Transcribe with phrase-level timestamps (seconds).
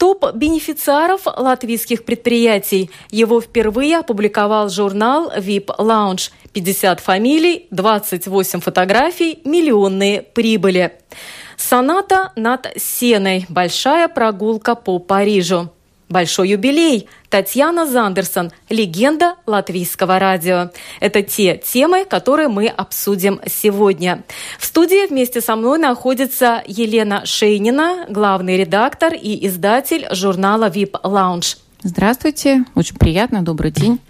[0.00, 2.90] Топ бенефициаров латвийских предприятий.
[3.10, 6.30] Его впервые опубликовал журнал VIP Lounge.
[6.54, 10.94] 50 фамилий, 28 фотографий, миллионные прибыли.
[11.58, 13.44] Соната над Сеной.
[13.50, 15.70] Большая прогулка по Парижу.
[16.10, 17.08] Большой юбилей.
[17.28, 20.70] Татьяна Зандерсон, легенда латвийского радио.
[20.98, 24.24] Это те темы, которые мы обсудим сегодня.
[24.58, 31.58] В студии вместе со мной находится Елена Шейнина, главный редактор и издатель журнала VIP Lounge.
[31.84, 34.00] Здравствуйте, очень приятно, добрый день.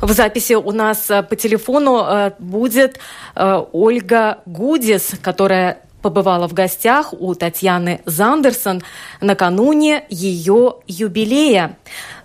[0.00, 2.98] В записи у нас э, по телефону э, будет
[3.36, 8.82] э, Ольга Гудис, которая побывала в гостях у Татьяны Зандерсон
[9.20, 11.76] накануне ее юбилея.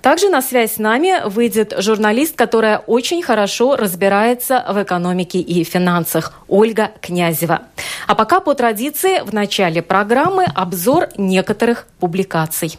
[0.02, 6.33] Также на связь с нами выйдет журналист, которая очень хорошо разбирается в экономике и финансах,
[6.48, 7.61] Ольга Князева.
[8.08, 12.78] А пока по традиции в начале программы обзор некоторых публикаций.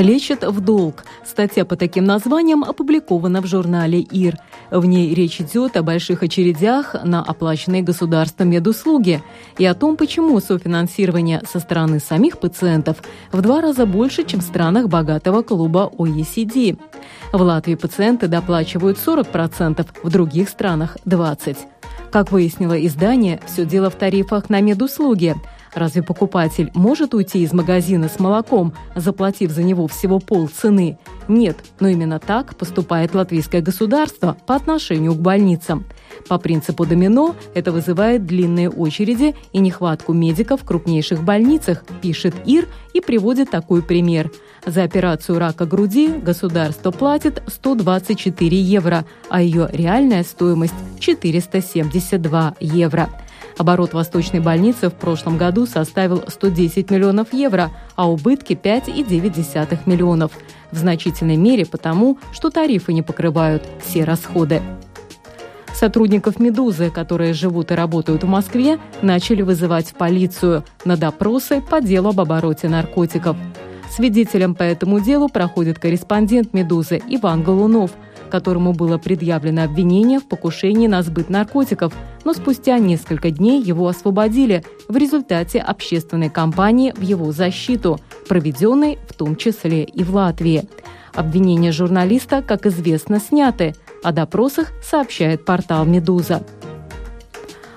[0.00, 1.04] Лечат в долг.
[1.26, 4.38] Статья по таким названиям опубликована в журнале ИР.
[4.70, 9.22] В ней речь идет о больших очередях на оплаченные государством медуслуги
[9.58, 14.44] и о том, почему софинансирование со стороны самих пациентов в два раза больше, чем в
[14.44, 16.78] странах богатого клуба OECD.
[17.32, 21.58] В Латвии пациенты доплачивают 40%, в других странах– 20%.
[22.10, 25.36] Как выяснило издание, все дело в тарифах на медуслуги–
[25.74, 30.98] Разве покупатель может уйти из магазина с молоком, заплатив за него всего полцены?
[31.28, 35.86] Нет, но именно так поступает латвийское государство по отношению к больницам.
[36.28, 42.68] По принципу домино это вызывает длинные очереди и нехватку медиков в крупнейших больницах, пишет ИР
[42.92, 44.30] и приводит такой пример.
[44.66, 53.08] За операцию рака груди государство платит 124 евро, а ее реальная стоимость– 472 евро.
[53.60, 60.32] Оборот Восточной больницы в прошлом году составил 110 миллионов евро, а убытки 5,9 миллионов.
[60.70, 64.62] В значительной мере потому, что тарифы не покрывают все расходы.
[65.74, 71.82] Сотрудников «Медузы», которые живут и работают в Москве, начали вызывать в полицию на допросы по
[71.82, 73.36] делу об обороте наркотиков.
[73.90, 77.90] Свидетелем по этому делу проходит корреспондент «Медузы» Иван Голунов–
[78.30, 81.92] которому было предъявлено обвинение в покушении на сбыт наркотиков,
[82.24, 89.12] но спустя несколько дней его освободили в результате общественной кампании в его защиту, проведенной в
[89.12, 90.64] том числе и в Латвии.
[91.14, 93.74] Обвинения журналиста, как известно, сняты.
[94.02, 96.42] О допросах сообщает портал «Медуза»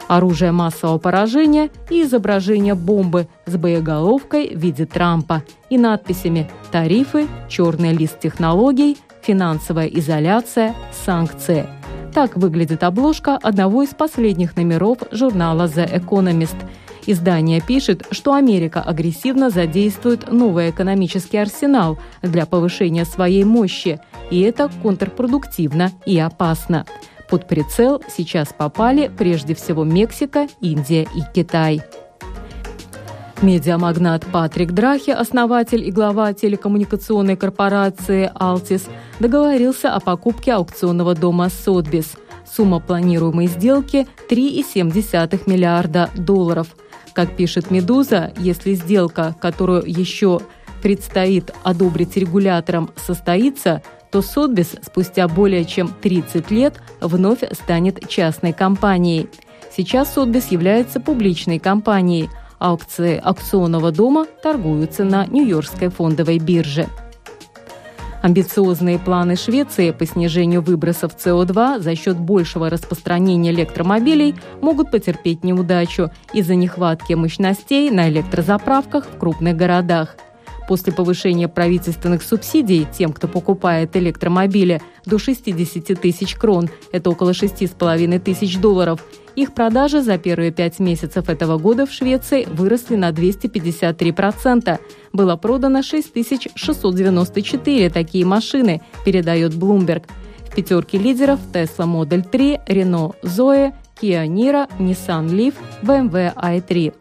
[0.07, 7.93] оружие массового поражения и изображение бомбы с боеголовкой в виде Трампа и надписями «Тарифы», «Черный
[7.93, 10.75] лист технологий», финансовая изоляция,
[11.05, 11.65] санкции.
[12.13, 16.55] Так выглядит обложка одного из последних номеров журнала The Economist.
[17.05, 24.69] Издание пишет, что Америка агрессивно задействует новый экономический арсенал для повышения своей мощи, и это
[24.81, 26.85] контрпродуктивно и опасно.
[27.29, 31.81] Под прицел сейчас попали прежде всего Мексика, Индия и Китай.
[33.43, 38.85] Медиамагнат Патрик Драхи, основатель и глава телекоммуникационной корпорации «Алтис»,
[39.19, 42.13] договорился о покупке аукционного дома «Сотбис».
[42.49, 46.67] Сумма планируемой сделки– 3,7 миллиарда долларов.
[47.11, 50.39] Как пишет «Медуза», если сделка, которую еще
[50.81, 59.27] предстоит одобрить регулятором, состоится, то Сотбис спустя более чем 30 лет вновь станет частной компанией.
[59.75, 62.29] Сейчас Сотбис является публичной компанией–
[62.65, 66.87] Акции акционного дома торгуются на Нью-Йоркской фондовой бирже.
[68.21, 76.09] Амбициозные планы Швеции по снижению выбросов СО2 за счет большего распространения электромобилей могут потерпеть неудачу
[76.31, 80.15] из-за нехватки мощностей на электрозаправках в крупных городах.
[80.67, 88.19] После повышения правительственных субсидий тем, кто покупает электромобили до 60 тысяч крон, это около 6,5
[88.19, 89.01] тысяч долларов,
[89.35, 94.79] их продажи за первые пять месяцев этого года в Швеции выросли на 253%.
[95.11, 100.03] Было продано 6694 такие машины, передает Bloomberg.
[100.49, 106.93] В пятерке лидеров Tesla Model 3, Renault Zoe, Kia Niro, Nissan Leaf, BMW i3.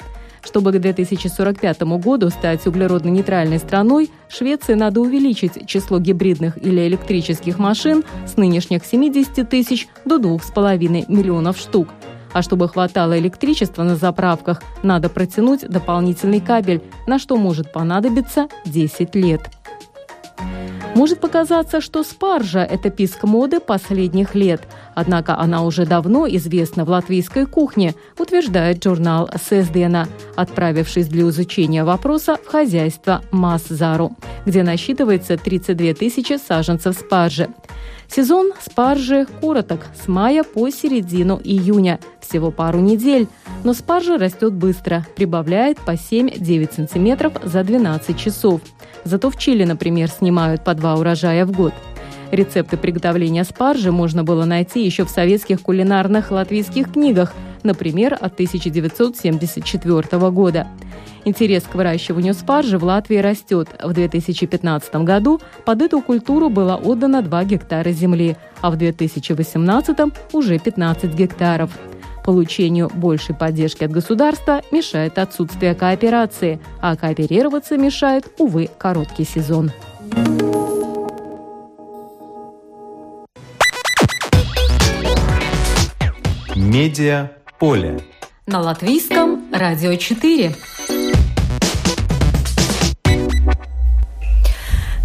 [0.42, 8.02] Чтобы к 2045 году стать углеродно-нейтральной страной, Швеции надо увеличить число гибридных или электрических машин
[8.26, 11.88] с нынешних 70 тысяч до 2,5 миллионов штук.
[12.32, 19.14] А чтобы хватало электричества на заправках, надо протянуть дополнительный кабель, на что может понадобиться 10
[19.14, 19.50] лет.
[20.94, 24.60] Может показаться, что спаржа– это писк моды последних лет.
[24.94, 30.06] Однако она уже давно известна в латвийской кухне, утверждает журнал Сездена,
[30.36, 34.12] отправившись для изучения вопроса в хозяйство Масзару,
[34.44, 37.48] где насчитывается 32 тысячи саженцев спаржи.
[38.14, 43.26] Сезон спаржи короток с мая по середину июня, всего пару недель.
[43.64, 48.60] Но спаржа растет быстро, прибавляет по 7-9 сантиметров за 12 часов.
[49.04, 51.72] Зато в Чили, например, снимают по два урожая в год.
[52.30, 57.32] Рецепты приготовления спаржи можно было найти еще в советских кулинарных латвийских книгах,
[57.62, 60.66] например, от 1974 года.
[61.24, 63.68] Интерес к выращиванию спаржи в Латвии растет.
[63.82, 69.98] В 2015 году под эту культуру было отдано 2 гектара земли, а в 2018
[70.32, 71.70] уже 15 гектаров.
[72.24, 79.72] Получению большей поддержки от государства мешает отсутствие кооперации, а кооперироваться мешает, увы, короткий сезон.
[86.54, 88.00] Медиа поле.
[88.46, 90.54] На латвийском радио 4.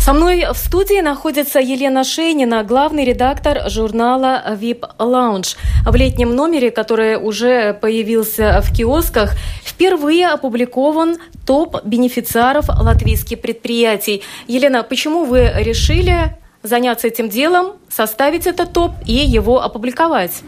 [0.07, 5.57] Со мной в студии находится Елена Шейнина, главный редактор журнала VIP Lounge.
[5.85, 9.33] В летнем номере, который уже появился в киосках,
[9.65, 14.23] впервые опубликован топ бенефициаров латвийских предприятий.
[14.47, 20.41] Елена, почему вы решили заняться этим делом, составить этот топ и его опубликовать?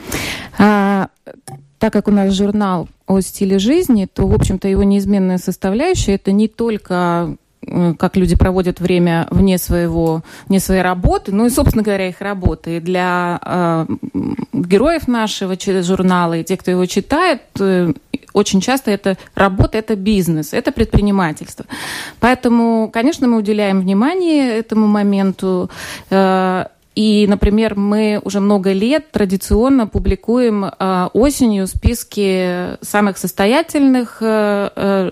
[0.57, 1.09] А,
[1.79, 6.31] так как у нас журнал о стиле жизни, то, в общем-то, его неизменная составляющая– это
[6.31, 7.35] не только
[7.97, 12.77] как люди проводят время вне своего, вне своей работы, ну и, собственно говоря, их работы.
[12.77, 13.85] И для э,
[14.53, 17.93] героев нашего журнала и тех, кто его читает, э,
[18.33, 21.65] очень часто это работа, это бизнес, это предпринимательство.
[22.19, 25.69] Поэтому, конечно, мы уделяем внимание этому моменту.
[26.09, 26.65] Э,
[26.95, 35.11] и, например, мы уже много лет традиционно публикуем э, осенью списки самых состоятельных э, э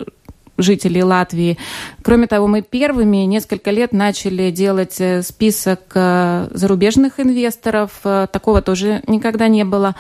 [0.58, 1.58] жителей Латвии.
[2.04, 7.92] Кроме того, мы первыми несколько лет начали делать э, список э, зарубежных инвесторов.
[8.04, 9.96] Э, такого тоже никогда не было.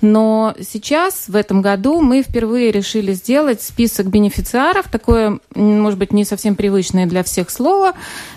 [0.00, 4.88] Но сейчас, в этом году, мы впервые решили сделать список бенефициаров.
[4.90, 7.92] Такое, может быть, не совсем привычное для всех слово.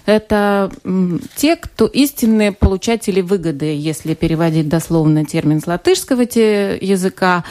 [0.05, 0.71] Это
[1.35, 7.43] те, кто истинные получатели выгоды, если переводить дословно термин с латышского языка.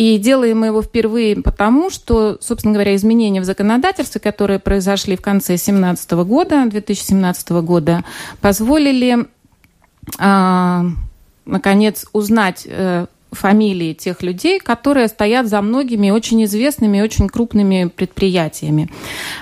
[0.00, 5.20] И делаем мы его впервые потому, что, собственно говоря, изменения в законодательстве, которые произошли в
[5.20, 8.02] конце 2017 года, 2017 года,
[8.40, 9.26] позволили,
[10.18, 10.86] а,
[11.44, 18.90] наконец, узнать э, фамилии тех людей, которые стоят за многими очень известными очень крупными предприятиями.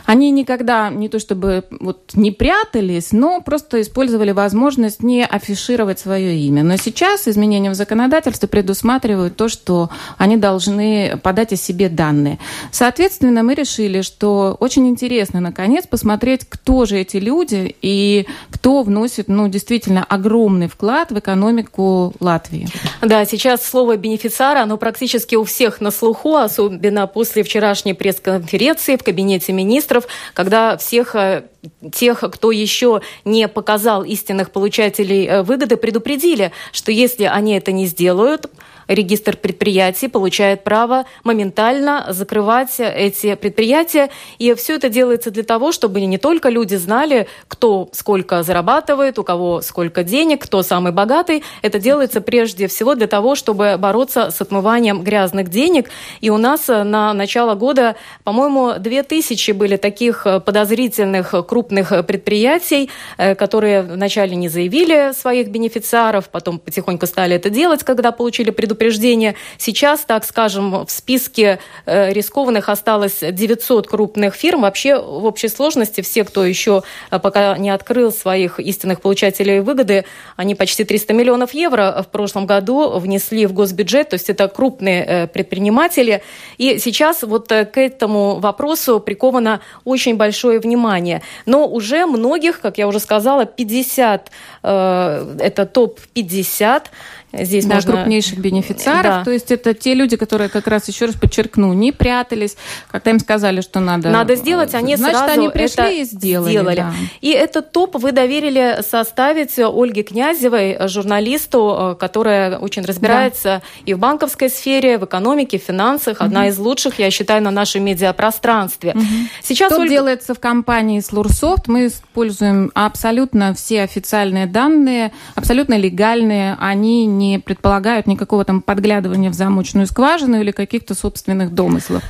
[0.05, 6.37] Они никогда не то чтобы вот не прятались, но просто использовали возможность не афишировать свое
[6.37, 6.63] имя.
[6.63, 12.39] Но сейчас изменения в законодательстве предусматривают то, что они должны подать о себе данные.
[12.71, 19.29] Соответственно, мы решили, что очень интересно, наконец, посмотреть, кто же эти люди и кто вносит,
[19.29, 22.69] ну, действительно огромный вклад в экономику Латвии.
[23.01, 29.05] Да, сейчас слово бенефициара, оно практически у всех на слуху, особенно после вчерашней пресс-конференции в
[29.05, 31.45] кабинете министров, когда всех э,
[31.93, 37.87] тех, кто еще не показал истинных получателей э, выгоды, предупредили, что если они это не
[37.87, 38.51] сделают,
[38.89, 44.11] регистр предприятий получает право моментально закрывать эти предприятия.
[44.39, 49.25] И все это делается для того, чтобы не только люди знали, кто сколько зарабатывает, у
[49.25, 51.45] кого сколько денег, кто самый богатый.
[51.63, 55.91] Это делается прежде всего для того, чтобы бороться с отмыванием грязных денег.
[56.21, 63.83] И у нас на начало года, по-моему, 2000 были таких подозрительных крупных предприятий, э, которые
[63.83, 69.35] вначале не заявили своих бенефициаров, потом потихоньку стали это делать, когда получили предупреждение.
[69.57, 74.63] Сейчас, так скажем, в списке э, рискованных осталось 900 крупных фирм.
[74.63, 80.05] Вообще, в общей сложности, все, кто еще э, пока не открыл своих истинных получателей выгоды,
[80.37, 84.11] они почти 300 миллионов евро в прошлом году внесли в госбюджет.
[84.11, 86.23] То есть это крупные э, предприниматели.
[86.59, 91.23] И сейчас вот к этому вопросу приковано очень большое внимание.
[91.47, 94.31] Но уже многих, как я уже сказала, 50,
[94.63, 96.83] это топ-50
[97.33, 97.93] Здесь да, можно...
[97.93, 99.19] крупнейших бенефициаров.
[99.19, 99.25] Да.
[99.25, 102.57] То есть это те люди, которые, как раз еще раз подчеркну, не прятались,
[102.91, 104.11] когда им сказали, что надо...
[104.11, 106.51] Надо сделать, они Значит, сразу они пришли это и сделали.
[106.51, 106.77] сделали.
[106.77, 106.95] Да.
[107.21, 113.63] И этот топ вы доверили составить Ольге Князевой, журналисту, которая очень разбирается да.
[113.85, 116.19] и в банковской сфере, в экономике, в финансах.
[116.19, 116.25] Угу.
[116.25, 118.93] Одна из лучших, я считаю, на нашем медиапространстве.
[118.93, 119.05] Угу.
[119.43, 119.91] Сейчас Что Ольга...
[119.91, 121.69] делается в компании Слурсофт?
[121.69, 126.57] Мы используем абсолютно все официальные данные, абсолютно легальные.
[126.59, 132.03] Они не предполагают никакого там подглядывания в замочную скважину или каких-то собственных домыслов.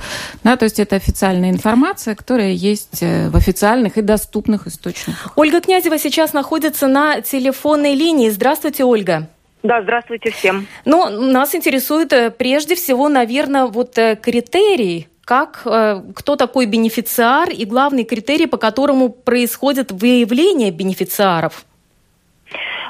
[0.44, 5.32] Да, то есть это официальная информация, которая есть э, в официальных и доступных источниках.
[5.36, 8.30] Ольга Князева сейчас находится на телефонной линии.
[8.30, 9.28] Здравствуйте, Ольга.
[9.62, 10.66] Да, здравствуйте всем.
[10.84, 15.58] Но нас интересует э, прежде всего, наверное, вот э, критерий, как,
[16.14, 21.66] кто такой бенефициар и главный критерий, по которому происходит выявление бенефициаров.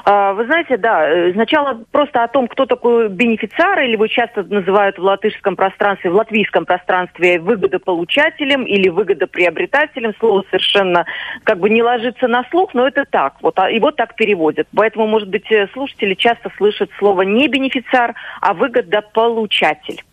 [0.05, 4.43] А, вы знаете, да, э, сначала просто о том, кто такой бенефициар, или его часто
[4.43, 10.13] называют в латышском пространстве, в латвийском пространстве выгодополучателем или выгодоприобретателем.
[10.19, 11.05] Слово совершенно
[11.43, 13.35] как бы не ложится на слух, но это так.
[13.41, 14.67] Вот, а его так переводят.
[14.75, 20.03] Поэтому, может быть, э, слушатели часто слышат слово не бенефициар, а выгодополучатель.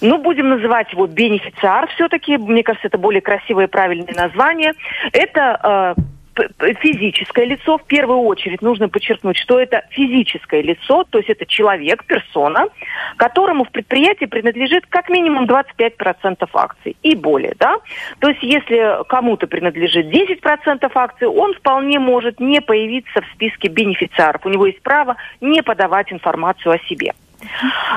[0.00, 2.36] Ну, будем называть его бенефициар все-таки.
[2.36, 4.72] Мне кажется, это более красивое и правильное название.
[5.12, 6.02] Это э,
[6.80, 12.04] физическое лицо, в первую очередь нужно подчеркнуть, что это физическое лицо, то есть это человек,
[12.04, 12.66] персона,
[13.16, 17.76] которому в предприятии принадлежит как минимум 25% акций и более, да.
[18.18, 24.44] То есть если кому-то принадлежит 10% акций, он вполне может не появиться в списке бенефициаров.
[24.44, 27.12] У него есть право не подавать информацию о себе.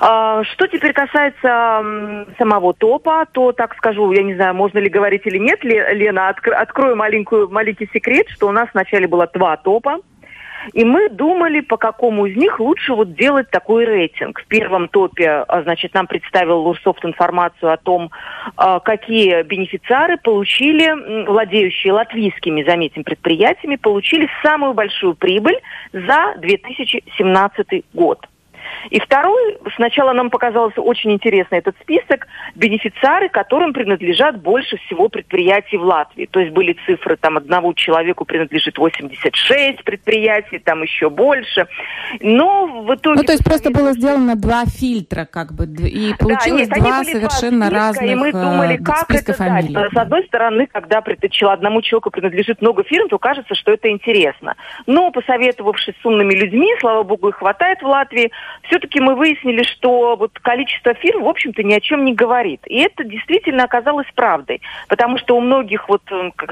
[0.01, 5.25] А, что теперь касается самого топа, то, так скажу, я не знаю, можно ли говорить
[5.25, 9.99] или нет, Лена, открою маленькую, маленький секрет, что у нас вначале было два топа.
[10.73, 14.41] И мы думали, по какому из них лучше вот делать такой рейтинг.
[14.41, 18.11] В первом топе, а, значит, нам представил Лурсофт информацию о том,
[18.55, 25.59] а, какие бенефициары получили, владеющие латвийскими, заметим, предприятиями, получили самую большую прибыль
[25.93, 28.27] за 2017 год.
[28.89, 35.77] И второй, сначала нам показался очень интересный этот список, бенефициары, которым принадлежат больше всего предприятий
[35.77, 36.25] в Латвии.
[36.25, 41.67] То есть были цифры, там одному человеку принадлежит 86 предприятий, там еще больше.
[42.21, 43.21] Но в итоге...
[43.21, 47.03] Ну, то есть просто было сделано два фильтра, как бы, и получилось да, нет, два
[47.03, 49.73] совершенно два списка, разных и мы думали, э, как списка это фамилий.
[49.73, 49.93] Дать.
[49.93, 51.01] С одной стороны, когда
[51.51, 54.55] одному человеку принадлежит много фирм, то кажется, что это интересно.
[54.87, 58.31] Но, посоветовавшись с умными людьми, слава богу, их хватает в Латвии,
[58.69, 62.61] все-таки мы выяснили, что вот количество фирм, в общем-то, ни о чем не говорит.
[62.67, 64.61] И это действительно оказалось правдой.
[64.87, 66.03] Потому что у многих вот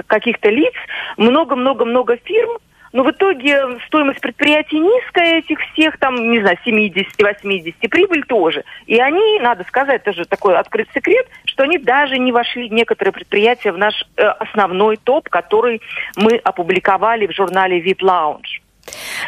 [0.08, 0.74] каких-то лиц
[1.18, 2.58] много-много-много фирм,
[2.94, 8.64] но в итоге стоимость предприятий низкая этих всех, там, не знаю, 70-80, прибыль тоже.
[8.86, 13.72] И они, надо сказать, тоже такой открытый секрет, что они даже не вошли, некоторые предприятия,
[13.72, 15.82] в наш э, основной топ, который
[16.16, 18.62] мы опубликовали в журнале VIP Lounge.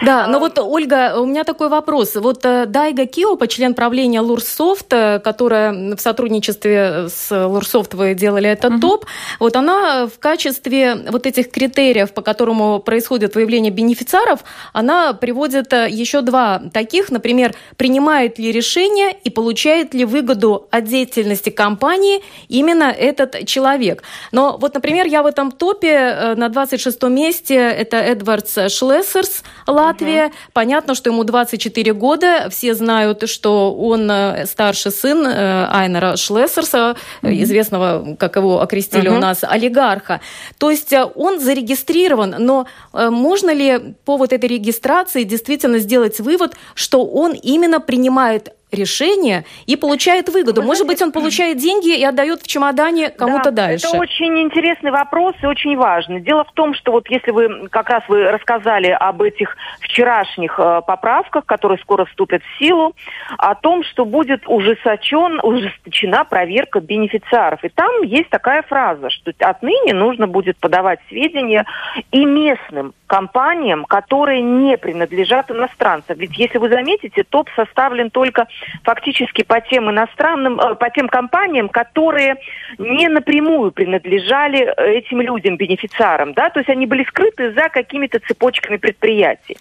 [0.01, 2.16] Да, но вот, Ольга, у меня такой вопрос.
[2.16, 8.50] Вот э, Дайга Киопа, член правления Лурсофт, э, которая в сотрудничестве с Лурсофт вы делали
[8.50, 8.82] этот uh-huh.
[8.82, 9.06] топ,
[9.39, 14.39] вот она в качестве вот этих критериев, по которому происходит выявление бенефициаров,
[14.74, 20.86] она приводит э, еще два таких, например, принимает ли решение и получает ли выгоду от
[20.86, 24.04] деятельности компании именно этот человек.
[24.32, 30.27] Но вот, например, я в этом топе на 26 месте, это Эдвардс Шлессерс, Латвия.
[30.27, 30.34] Угу.
[30.53, 32.50] Понятно, что ему 24 года.
[32.50, 37.32] Все знают, что он э, старший сын э, Айнера Шлессерса, угу.
[37.32, 39.18] известного, как его окрестили угу.
[39.18, 40.22] у нас, олигарха.
[40.58, 47.06] То есть он зарегистрирован, но можно ли по вот этой регистрации действительно сделать вывод, что
[47.06, 50.61] он именно принимает решение и получает выгоду.
[50.61, 53.88] Вы Может знаете, быть, он получает деньги и отдает в чемодане кому-то да, дальше.
[53.88, 56.21] Это очень интересный вопрос и очень важный.
[56.21, 60.81] Дело в том, что вот если вы как раз вы рассказали об этих вчерашних э,
[60.85, 62.95] поправках, которые скоро вступят в силу,
[63.38, 67.63] о том, что будет ужесточен, ужесточена проверка бенефициаров.
[67.63, 71.65] И там есть такая фраза, что отныне нужно будет подавать сведения
[72.11, 76.17] и местным компаниям, которые не принадлежат иностранцам.
[76.17, 78.47] Ведь если вы заметите, топ составлен только
[78.84, 82.36] фактически по тем иностранным, э, по тем компаниям, которые
[82.78, 88.20] не напрямую принадлежали э, этим людям, бенефициарам, да, то есть они были скрыты за какими-то
[88.20, 89.58] цепочками предприятий.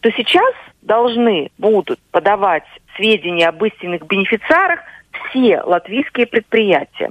[0.00, 2.64] То сейчас должны будут подавать
[2.96, 4.80] сведения об истинных бенефициарах
[5.28, 7.10] все латвийские предприятия.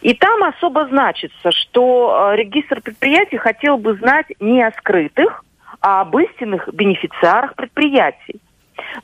[0.00, 5.44] И там особо значится, что э, регистр предприятий хотел бы знать не о скрытых,
[5.80, 8.40] а об истинных бенефициарах предприятий.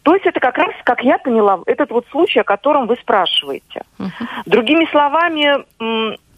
[0.02, 3.83] То есть это как раз, как я поняла, этот вот случай, о котором вы спрашиваете.
[3.99, 4.26] Uh-huh.
[4.47, 5.64] Другими словами,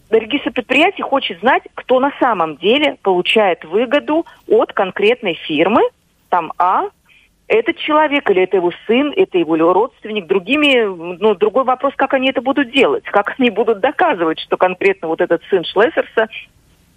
[0.09, 5.81] регистр предприятий хочет знать, кто на самом деле получает выгоду от конкретной фирмы,
[6.29, 6.85] там А,
[7.49, 10.27] этот человек или это его сын, это его родственник.
[10.27, 10.85] Другими,
[11.19, 15.19] ну, другой вопрос, как они это будут делать, как они будут доказывать, что конкретно вот
[15.19, 16.29] этот сын Шлессерса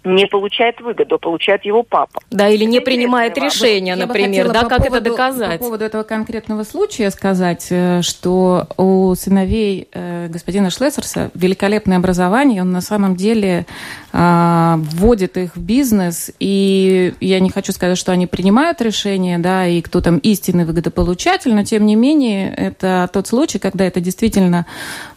[0.03, 2.21] не получает выгоду, а получает его папа.
[2.29, 5.59] Да, или не принимает решения, например, да, как поводу, это доказать?
[5.59, 12.61] По поводу этого конкретного случая сказать, э, что у сыновей э, господина Шлессерса великолепное образование,
[12.61, 13.65] он на самом деле
[14.11, 19.67] э, вводит их в бизнес, и я не хочу сказать, что они принимают решения, да,
[19.67, 24.65] и кто там истинный выгодополучатель, но тем не менее это тот случай, когда это действительно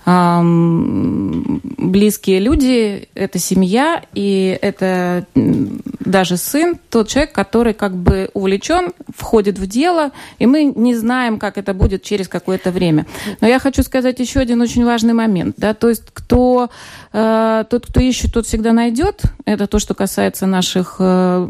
[0.06, 9.58] близкие люди, это семья, и это даже сын, тот человек, который как бы увлечен, входит
[9.58, 13.06] в дело, и мы не знаем, как это будет через какое-то время.
[13.40, 16.70] Но я хочу сказать еще один очень важный момент, да, то есть кто,
[17.12, 21.48] э, тот, кто ищет, тот всегда найдет, это то, что касается наших э,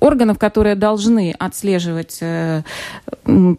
[0.00, 2.62] органов, которые должны отслеживать э,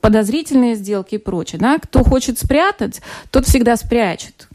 [0.02, 1.60] подозрительные сделки и прочее.
[1.60, 1.78] Да?
[1.80, 4.48] Кто хочет спрятать, тот всегда спрячет.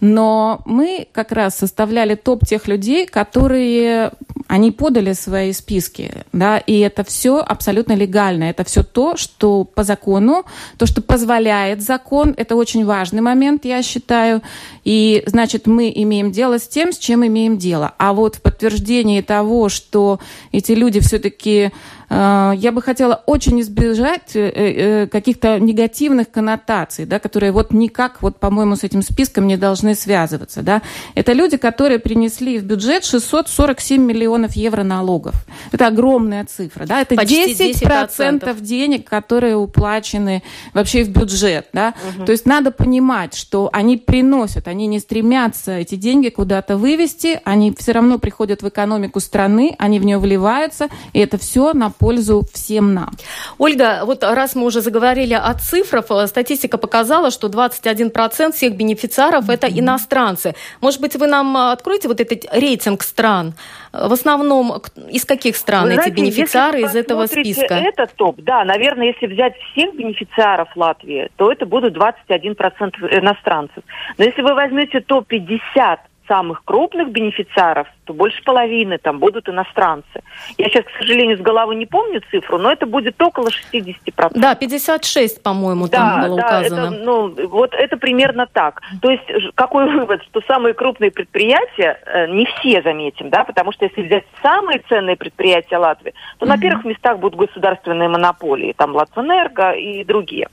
[0.00, 4.12] Но мы как раз составляли топ тех людей, которые
[4.50, 8.42] они подали свои списки, да, и это все абсолютно легально.
[8.44, 10.44] Это все то, что по закону,
[10.76, 14.42] то, что позволяет закон, это очень важный момент, я считаю.
[14.82, 17.94] И, значит, мы имеем дело с тем, с чем имеем дело.
[17.96, 20.18] А вот в подтверждении того, что
[20.50, 21.70] эти люди все-таки
[22.10, 28.38] я бы хотела очень избежать э, э, каких-то негативных коннотаций, да, которые вот никак, вот,
[28.40, 30.62] по-моему, с этим списком не должны связываться.
[30.62, 30.82] Да.
[31.14, 35.34] Это люди, которые принесли в бюджет 647 миллионов евро налогов.
[35.70, 36.84] Это огромная цифра.
[36.84, 37.00] Да.
[37.02, 40.42] Это Почти 10%, 10% денег, которые уплачены
[40.74, 41.68] вообще в бюджет.
[41.72, 41.94] Да.
[42.16, 42.24] Угу.
[42.24, 47.72] То есть надо понимать, что они приносят, они не стремятся эти деньги куда-то вывести, они
[47.78, 52.44] все равно приходят в экономику страны, они в нее вливаются, и это все на пользу
[52.52, 53.10] всем нам.
[53.58, 59.48] Ольга, вот раз мы уже заговорили о цифрах, э, статистика показала, что 21% всех бенефициаров
[59.48, 59.54] mm-hmm.
[59.54, 60.54] это иностранцы.
[60.80, 63.52] Может быть, вы нам э, откроете вот этот рейтинг стран?
[63.92, 64.72] Э, в основном
[65.10, 67.74] из каких стран вы эти знаете, бенефициары из этого списка?
[67.74, 68.64] Это топ, да.
[68.64, 73.82] Наверное, если взять всех бенефициаров Латвии, то это будут 21% иностранцев.
[74.16, 75.98] Но если вы возьмете топ-50
[76.30, 80.22] самых крупных бенефициаров, то больше половины там будут иностранцы.
[80.58, 84.30] Я сейчас, к сожалению, с головы не помню цифру, но это будет около 60%.
[84.34, 86.94] Да, 56, по-моему, да, там было да, указано.
[86.94, 88.80] Это, ну, вот это примерно так.
[89.02, 89.24] То есть
[89.56, 90.22] какой вывод?
[90.22, 95.16] Что самые крупные предприятия, э, не все, заметим, да, потому что если взять самые ценные
[95.16, 96.48] предприятия Латвии, то mm-hmm.
[96.48, 100.48] на первых местах будут государственные монополии, там Латвэнерго и другие.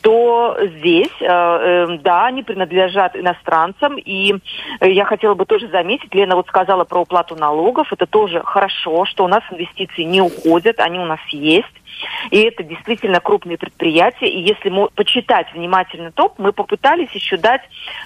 [0.00, 4.34] То здесь, э, э, да, они принадлежат иностранцам, и
[4.80, 9.04] я я хотела бы тоже заметить, Лена вот сказала про уплату налогов, это тоже хорошо,
[9.04, 11.68] что у нас инвестиции не уходят, они у нас есть.
[12.30, 14.26] И это действительно крупные предприятия.
[14.26, 17.60] И если мы почитать внимательно топ, мы попытались еще дать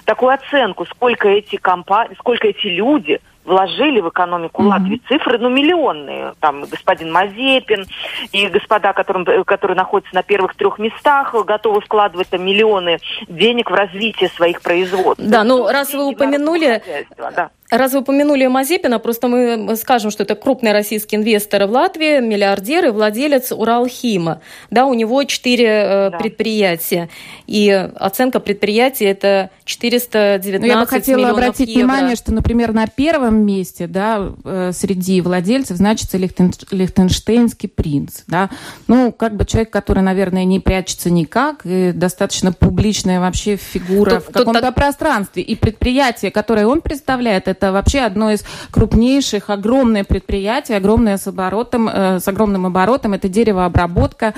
[0.05, 4.67] такую оценку, сколько эти компании, сколько эти люди вложили в экономику mm-hmm.
[4.67, 6.33] Латвии цифры, ну, миллионные.
[6.39, 7.85] Там господин Мазепин
[8.31, 13.73] и господа, которым, которые находятся на первых трех местах, готовы вкладывать там миллионы денег в
[13.73, 15.23] развитие своих производств.
[15.25, 16.81] Да, ну, раз вы упомянули...
[17.17, 17.49] Да.
[17.69, 22.87] Раз вы упомянули Мазепина, просто мы скажем, что это крупный российский инвестор в Латвии, миллиардер
[22.87, 24.41] и владелец Уралхима.
[24.71, 26.17] Да, у него четыре э, да.
[26.17, 27.09] предприятия.
[27.45, 31.81] И оценка предприятия это 419 Но я бы хотела обратить евро.
[31.81, 38.23] внимание, что, например, на первом месте да, э, среди владельцев значится Лихтен, Лихтенштейнский принц.
[38.25, 38.49] Да?
[38.87, 44.29] Ну, как бы человек, который, наверное, не прячется никак, и достаточно публичная вообще фигура тут,
[44.29, 44.75] в каком-то тут...
[44.75, 45.43] пространстве.
[45.43, 51.27] И предприятие, которое он представляет, это это вообще одно из крупнейших, огромное предприятие, огромное с
[51.27, 53.13] оборотом, э, с огромным оборотом.
[53.13, 54.33] Это деревообработка.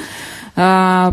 [0.55, 1.11] Э,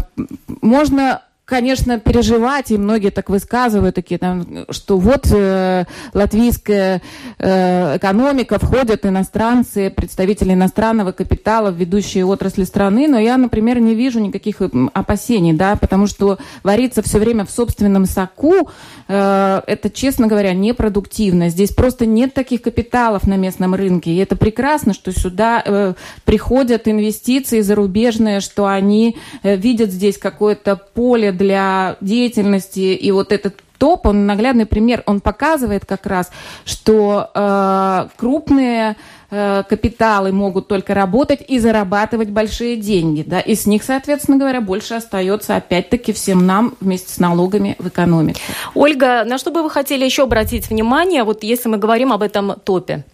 [0.62, 7.00] можно конечно, переживать, и многие так высказывают, такие, там, что вот э, латвийская
[7.38, 13.94] э, экономика, входят иностранцы, представители иностранного капитала в ведущие отрасли страны, но я, например, не
[13.94, 14.60] вижу никаких
[14.92, 18.68] опасений, да, потому что вариться все время в собственном соку,
[19.08, 21.48] э, это, честно говоря, непродуктивно.
[21.48, 25.94] Здесь просто нет таких капиталов на местном рынке, и это прекрасно, что сюда э,
[26.26, 33.62] приходят инвестиции зарубежные, что они э, видят здесь какое-то поле для деятельности, и вот этот
[33.78, 36.30] топ, он наглядный пример, он показывает как раз,
[36.64, 38.96] что э, крупные
[39.30, 44.60] э, капиталы могут только работать и зарабатывать большие деньги, да, и с них, соответственно говоря,
[44.60, 48.40] больше остается опять-таки всем нам вместе с налогами в экономике.
[48.74, 52.54] Ольга, на что бы вы хотели еще обратить внимание, вот если мы говорим об этом
[52.64, 53.04] топе?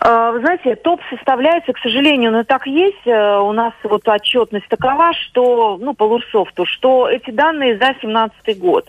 [0.00, 3.06] А, вы знаете, топ составляется, к сожалению, но так есть.
[3.06, 8.58] Э, у нас вот отчетность такова, что, ну, по Лурсофту, что эти данные за 2017
[8.58, 8.88] год.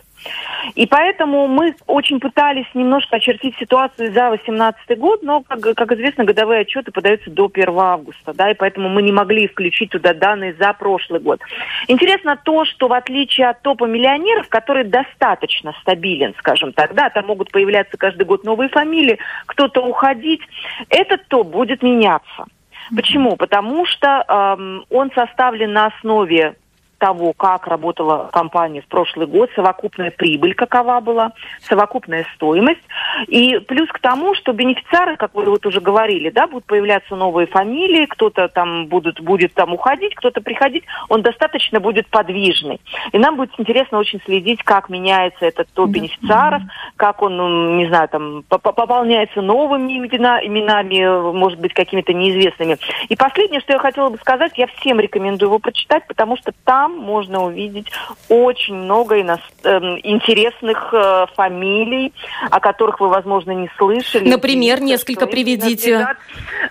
[0.74, 6.24] И поэтому мы очень пытались немножко очертить ситуацию за 2018 год, но, как, как известно,
[6.24, 10.54] годовые отчеты подаются до 1 августа, да, и поэтому мы не могли включить туда данные
[10.54, 11.40] за прошлый год.
[11.88, 17.26] Интересно то, что в отличие от топа миллионеров, который достаточно стабилен, скажем так, да, там
[17.26, 20.40] могут появляться каждый год новые фамилии, кто-то уходить,
[20.88, 22.46] этот топ будет меняться.
[22.94, 23.36] Почему?
[23.36, 26.56] Потому что эм, он составлен на основе
[27.00, 31.32] того, как работала компания в прошлый год, совокупная прибыль какова была,
[31.62, 32.82] совокупная стоимость.
[33.26, 37.46] И плюс к тому, что бенефициары, как вы вот уже говорили, да, будут появляться новые
[37.46, 42.80] фамилии, кто-то там будут, будет там уходить, кто-то приходить, он достаточно будет подвижный.
[43.12, 46.62] И нам будет интересно очень следить, как меняется этот топ бенефициаров,
[46.96, 52.76] как он, ну, не знаю, там, пополняется новыми имена, именами, может быть, какими-то неизвестными.
[53.08, 56.89] И последнее, что я хотела бы сказать, я всем рекомендую его прочитать, потому что там
[56.90, 57.86] там можно увидеть
[58.28, 59.38] очень много ино...
[59.62, 62.12] э, интересных э, фамилий,
[62.50, 64.28] о которых вы, возможно, не слышали.
[64.28, 66.06] Например, несколько приведите.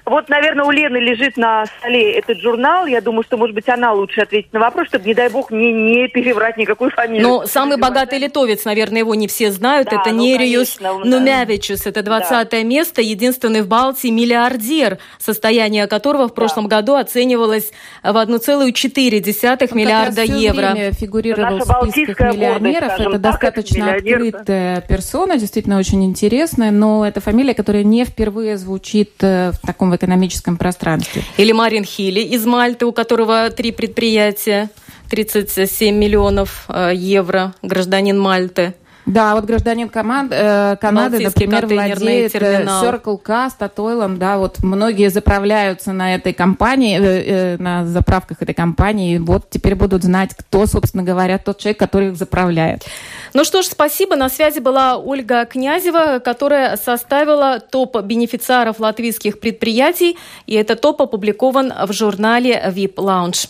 [0.05, 2.85] Вот, наверное, у Лены лежит на столе этот журнал.
[2.85, 5.71] Я думаю, что, может быть, она лучше ответит на вопрос, чтобы, не дай бог, не,
[5.71, 7.27] не переврать никакую фамилию.
[7.27, 9.89] Но самый богатый литовец, наверное, его не все знают.
[9.89, 11.85] Да, это ну, Нериус конечно, Нумявичус.
[11.85, 12.63] Это 20 да.
[12.63, 16.77] место, единственный в Балтии миллиардер, состояние которого в прошлом да.
[16.77, 17.71] году оценивалось
[18.03, 20.71] в 1,4 миллиарда миллиарда все евро.
[20.73, 22.89] Время фигурировал в списках миллионеров.
[22.89, 24.35] Гордость, это достаточно миллионер.
[24.35, 29.95] открытая персона, действительно очень интересная, но это фамилия, которая не впервые звучит э, в таком
[29.95, 31.23] экономическом пространстве.
[31.37, 34.69] Или Марин Хилли из Мальты, у которого три предприятия,
[35.09, 38.73] 37 миллионов э, евро, гражданин Мальты.
[39.05, 42.83] Да, вот гражданин команд, э, Канады, например, владеет э, терминал.
[42.83, 48.53] Circle K, Статойлом, да, вот многие заправляются на этой компании, э, э, на заправках этой
[48.53, 52.85] компании, и вот теперь будут знать, кто, собственно говоря, тот человек, который их заправляет.
[53.33, 54.15] Ну что ж, спасибо.
[54.15, 61.73] На связи была Ольга Князева, которая составила топ бенефициаров латвийских предприятий, и этот топ опубликован
[61.87, 63.49] в журнале VIP Lounge.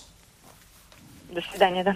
[1.31, 1.95] До свидания, да.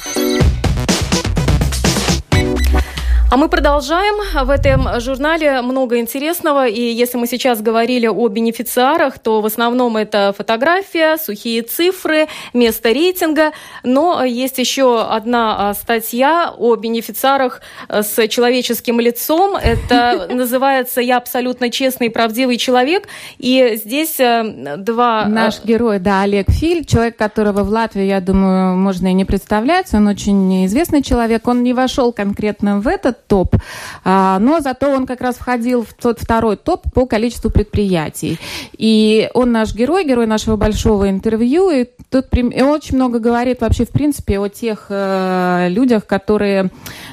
[3.31, 4.45] А мы продолжаем.
[4.45, 6.67] В этом журнале много интересного.
[6.67, 12.91] И если мы сейчас говорили о бенефициарах, то в основном это фотография, сухие цифры, место
[12.91, 13.53] рейтинга.
[13.83, 19.55] Но есть еще одна а, статья о бенефициарах э, с человеческим лицом.
[19.55, 23.07] Это называется «Я абсолютно честный и правдивый человек».
[23.37, 25.23] И здесь э, два...
[25.23, 29.23] Э, Наш герой, да, Олег Филь, человек, которого в Латвии, я думаю, можно и не
[29.23, 29.93] представлять.
[29.93, 31.47] Он очень известный человек.
[31.47, 33.55] Он не вошел конкретно в этот топ.
[34.03, 38.39] А, но зато он как раз входил в тот второй топ по количеству предприятий.
[38.77, 41.69] И он наш герой, герой нашего большого интервью.
[41.69, 46.71] И тут очень много говорит вообще, в принципе, о тех э, людях, которые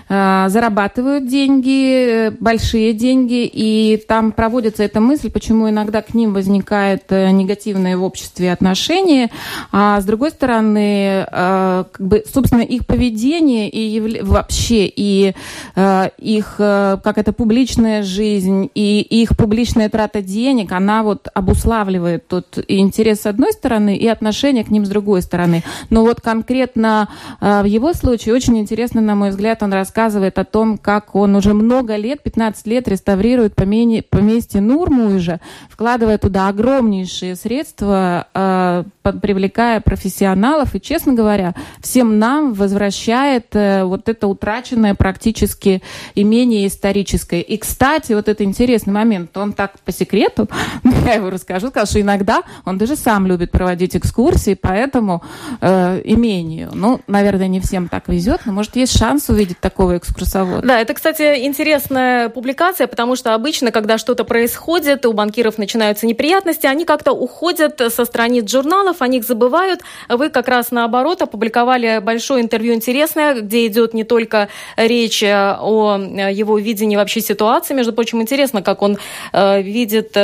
[0.09, 7.05] э, зарабатывают деньги, большие деньги, и там проводится эта мысль, почему иногда к ним возникает
[7.11, 9.31] э, негативное в обществе отношение,
[9.73, 15.35] а с другой стороны, э, как бы, собственно, их поведение и вообще и
[15.75, 22.27] э, их, э, как это публичная жизнь и их публичная трата денег, она вот обуславливает
[22.29, 25.63] тот интерес с одной стороны и отношение к ним с другой стороны.
[25.91, 27.09] Но вот конкретно
[27.41, 31.35] э, в его случае очень интересно, на мой взгляд, он рассказывает о том, как он
[31.37, 38.85] уже много лет, 15 лет реставрирует поместье Нурмуижа, вкладывая туда огромнейшие средства, э,
[39.23, 45.83] привлекая профессионалов и, честно говоря, всем нам возвращает вот это утраченное практически
[46.15, 47.41] имение историческое.
[47.41, 50.49] И, кстати, вот это интересный момент, он так по секрету,
[51.07, 55.23] я его расскажу, сказал, что иногда он даже сам любит проводить экскурсии по этому
[55.61, 56.71] э, имению.
[56.75, 60.67] Ну, наверное, не всем так везет, но, может, есть шанс увидеть такого экскурсовода.
[60.67, 66.67] Да, это, кстати, интересная публикация, потому что обычно, когда что-то происходит, у банкиров начинаются неприятности,
[66.67, 69.81] они как-то уходят со страниц журналов, они их забывают.
[70.09, 76.59] Вы как раз наоборот опубликовали большое интервью интересное, где идет не только речь о его
[76.59, 77.75] видении вообще ситуации.
[77.75, 78.99] Между прочим, интересно, как он
[79.33, 80.17] видит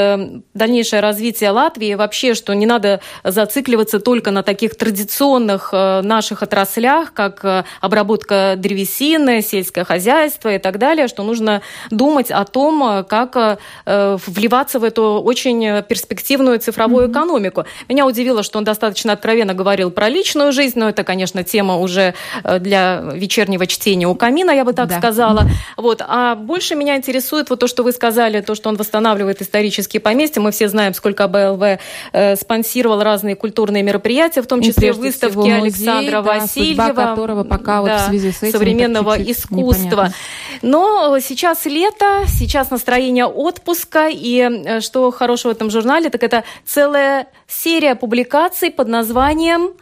[0.54, 1.94] дальнейшее развитие Латвии.
[1.94, 9.84] Вообще, что не надо зацикливаться только на таких традиционных наших отраслях, как обработка древесины, сельское
[9.84, 16.58] хозяйство и так далее, что нужно думать о том, как вливаться в эту очень перспективную
[16.58, 17.12] цифровую mm-hmm.
[17.12, 17.64] экономику.
[17.88, 22.14] Меня удивило, что он достаточно откровенно говорил про личную жизнь, но это, конечно, тема уже
[22.42, 24.98] э, для вечернего чтения у камина, я бы так да.
[24.98, 25.33] сказала.
[25.76, 26.02] Вот.
[26.06, 30.40] А больше меня интересует вот то, что вы сказали, то, что он восстанавливает исторические поместья.
[30.40, 31.80] Мы все знаем, сколько АБЛВ
[32.12, 37.80] э, спонсировал разные культурные мероприятия, в том числе выставки музей, Александра да, Васильева, которого пока
[37.80, 39.84] вот в связи с этим современного искусства.
[39.84, 40.14] Непонятно.
[40.62, 46.44] Но сейчас лето, сейчас настроение отпуска, и э, что хорошего в этом журнале, так это
[46.64, 49.72] целая серия публикаций под названием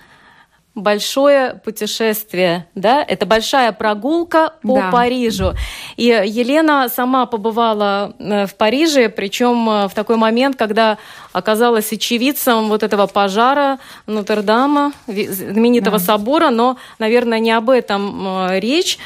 [0.75, 4.91] большое путешествие, да, это большая прогулка по да.
[4.91, 5.53] Парижу.
[5.97, 10.97] И Елена сама побывала э, в Париже, причем э, в такой момент, когда
[11.33, 16.05] оказалась очевидцем вот этого пожара Нотр-Дама, знаменитого да.
[16.05, 18.99] собора, но, наверное, не об этом э, речь.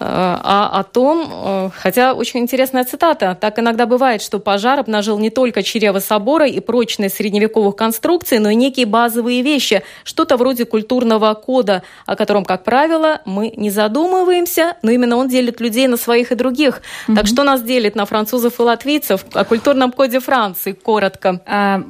[0.00, 5.30] А о том, э, хотя очень интересная цитата, так иногда бывает, что пожар обнажил не
[5.30, 11.34] только чрево собора и прочность средневековых конструкций, но и некие базовые вещи, что-то вроде культурного
[11.34, 16.32] кода, о котором, как правило, мы не задумываемся, но именно он делит людей на своих
[16.32, 16.80] и других.
[17.08, 17.16] Mm-hmm.
[17.16, 19.24] Так что нас делит на французов и латвийцев?
[19.32, 21.40] О культурном коде Франции, коротко.
[21.46, 21.82] А,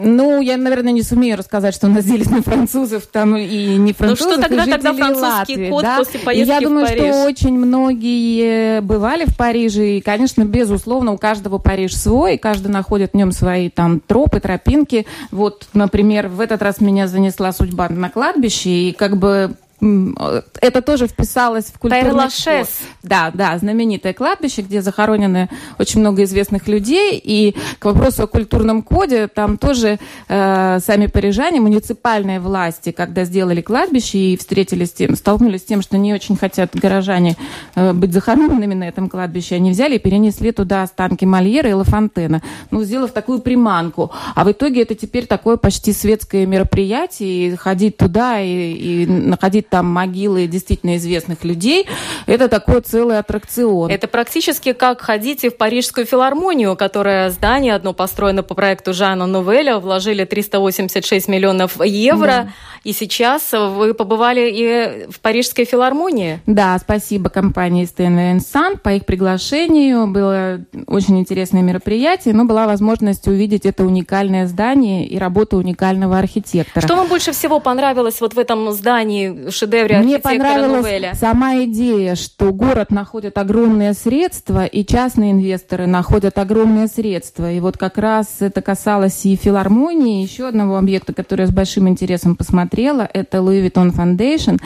[0.00, 3.92] ну, я, наверное, не сумею рассказать, что у нас делит на французов там и не
[3.92, 4.26] французов.
[4.26, 5.98] Ну что тогда, тогда французский Латвии, код да?
[5.98, 7.02] после поездки Я думаю, в Париж.
[7.02, 12.68] что очень многие бывали в Париже, и, конечно, безусловно, у каждого Париж свой, и каждый
[12.68, 15.06] находит в нем свои там тропы, тропинки.
[15.30, 19.56] Вот, например, в этот раз меня занесла судьба на кладбище, и как бы
[20.60, 22.20] это тоже вписалось в культурный код.
[23.02, 27.20] Да, да, знаменитое кладбище, где захоронены очень много известных людей.
[27.22, 33.60] И к вопросу о культурном коде, там тоже э, сами парижане, муниципальные власти, когда сделали
[33.60, 37.36] кладбище и встретились с тем, столкнулись с тем, что не очень хотят горожане
[37.74, 42.40] э, быть захороненными на этом кладбище, они взяли и перенесли туда останки Мольера и Лафонтена,
[42.70, 44.12] ну, сделав такую приманку.
[44.36, 49.71] А в итоге это теперь такое почти светское мероприятие, и ходить туда и, и находить
[49.72, 51.86] там могилы действительно известных людей.
[52.26, 53.90] Это такой целый аттракцион.
[53.90, 59.78] Это практически как ходите в Парижскую филармонию, которое здание одно построено по проекту Жана Нувеля,
[59.78, 62.26] вложили 386 миллионов евро.
[62.26, 62.48] Да.
[62.84, 66.40] И сейчас вы побывали и в Парижской филармонии.
[66.44, 68.78] Да, спасибо компании Steinway Sun.
[68.78, 75.16] По их приглашению было очень интересное мероприятие, но была возможность увидеть это уникальное здание и
[75.16, 76.84] работу уникального архитектора.
[76.84, 81.14] Что вам больше всего понравилось вот в этом здании, шедевре Мне понравилась Нувеля.
[81.14, 87.50] сама идея, что город находит огромные средства, и частные инвесторы находят огромные средства.
[87.52, 91.88] И вот как раз это касалось и филармонии, еще одного объекта, который я с большим
[91.88, 94.60] интересом посмотрела, это Louis Vuitton Foundation.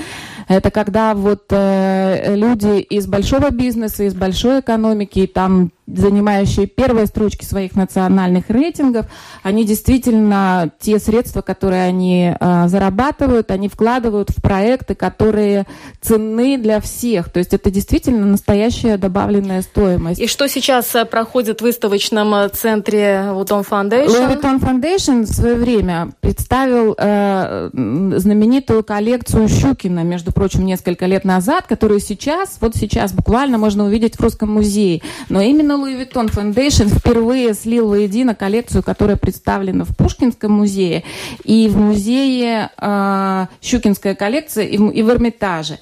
[0.49, 7.45] Это когда вот э, люди из большого бизнеса, из большой экономики, там занимающие первые строчки
[7.45, 9.07] своих национальных рейтингов,
[9.43, 15.67] они действительно те средства, которые они э, зарабатывают, они вкладывают в проекты, которые
[16.01, 17.31] ценны для всех.
[17.31, 20.21] То есть это действительно настоящая добавленная стоимость.
[20.21, 24.09] И что сейчас э, проходит в выставочном э, центре Vuitton Foundation?
[24.09, 31.25] Louis Vuitton Foundation в свое время представил э, знаменитую коллекцию Щукина, между прочим, несколько лет
[31.25, 35.01] назад, которую сейчас, вот сейчас буквально можно увидеть в Русском музее.
[35.31, 41.05] Но именно Louis Vuitton Foundation впервые слил воедино коллекцию, которая представлена в Пушкинском музее
[41.43, 45.79] и в музее э, Щукинская коллекция и в, и в Эрмитаже.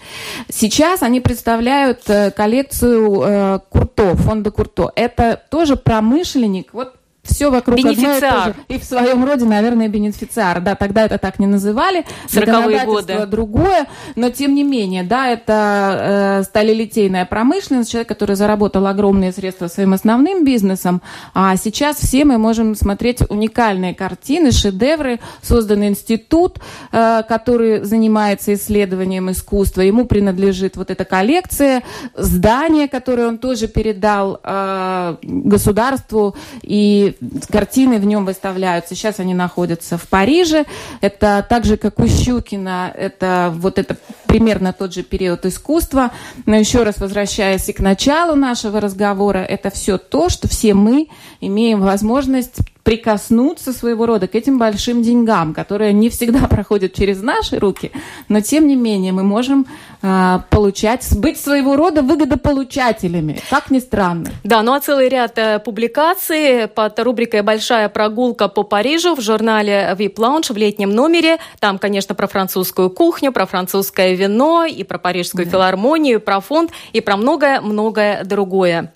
[0.48, 4.92] Сейчас они представляют э, коллекцию э, Курто, фонда Курто.
[4.94, 8.54] Это тоже промышленник, вот все вокруг бенефициар.
[8.68, 10.60] И в своем роде, наверное, бенефициар.
[10.60, 12.04] Да, тогда это так не называли.
[12.28, 13.26] 40 годы.
[13.26, 13.86] другое.
[14.14, 19.94] Но, тем не менее, да, это э, сталелитейная промышленность, человек, который заработал огромные средства своим
[19.94, 21.02] основным бизнесом.
[21.32, 25.20] А сейчас все мы можем смотреть уникальные картины, шедевры.
[25.42, 26.58] Создан институт,
[26.92, 29.80] э, который занимается исследованием искусства.
[29.80, 31.82] Ему принадлежит вот эта коллекция,
[32.14, 36.36] здание, которое он тоже передал э, государству.
[36.62, 37.13] И
[37.50, 38.94] картины в нем выставляются.
[38.94, 40.64] Сейчас они находятся в Париже.
[41.00, 43.96] Это так же, как у Щукина, это вот это
[44.34, 46.10] примерно тот же период искусства.
[46.44, 51.06] Но еще раз возвращаясь и к началу нашего разговора, это все то, что все мы
[51.40, 57.58] имеем возможность прикоснуться своего рода к этим большим деньгам, которые не всегда проходят через наши
[57.58, 57.90] руки,
[58.28, 59.66] но тем не менее мы можем
[60.02, 64.30] э, получать, быть своего рода выгодополучателями, как ни странно.
[64.44, 69.96] Да, ну а целый ряд э, публикаций под рубрикой «Большая прогулка по Парижу» в журнале
[69.98, 71.38] VIP Lounge в летнем номере.
[71.58, 74.23] Там, конечно, про французскую кухню, про французское вино,
[74.70, 75.50] и про парижскую да.
[75.50, 78.92] филармонию, про фонд, и про многое-многое другое.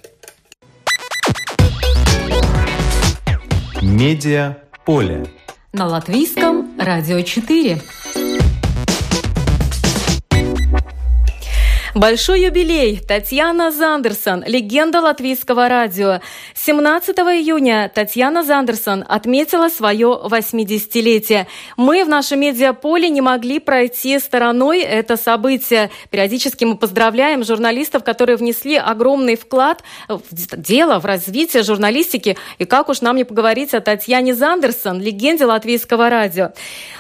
[3.80, 5.26] Медиа поле.
[5.72, 7.80] На латвийском радио 4.
[11.94, 13.00] Большой юбилей.
[13.00, 16.20] Татьяна Зандерсон, легенда латвийского радио.
[16.68, 21.46] 17 июня Татьяна Зандерсон отметила свое 80-летие.
[21.78, 25.88] Мы в нашем медиаполе не могли пройти стороной это событие.
[26.11, 30.20] Периодически мы поздравляем журналистов, которые внесли огромный вклад в
[30.59, 32.37] дело, в развитие журналистики.
[32.59, 36.52] И как уж нам не поговорить о Татьяне Зандерсон, легенде латвийского радио.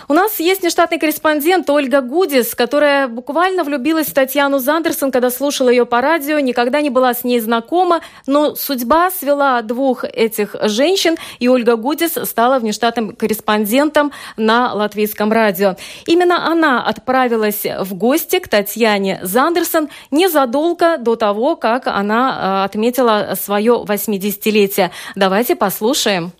[0.08, 5.68] У нас есть нештатный корреспондент Ольга Гудис, которая буквально влюбилась в Татьяну Зандерсон, когда слушала
[5.68, 11.16] ее по радио, никогда не была с ней знакома, но судьба свела двух этих женщин,
[11.38, 15.76] и Ольга Гудис стала внештатным корреспондентом на латвийском радио.
[16.06, 23.34] Именно она отправилась в гости к Татьяне Зандерсон незадолго до того, как она э, отметила
[23.40, 24.90] свое 80-летие.
[25.14, 26.32] Давайте послушаем.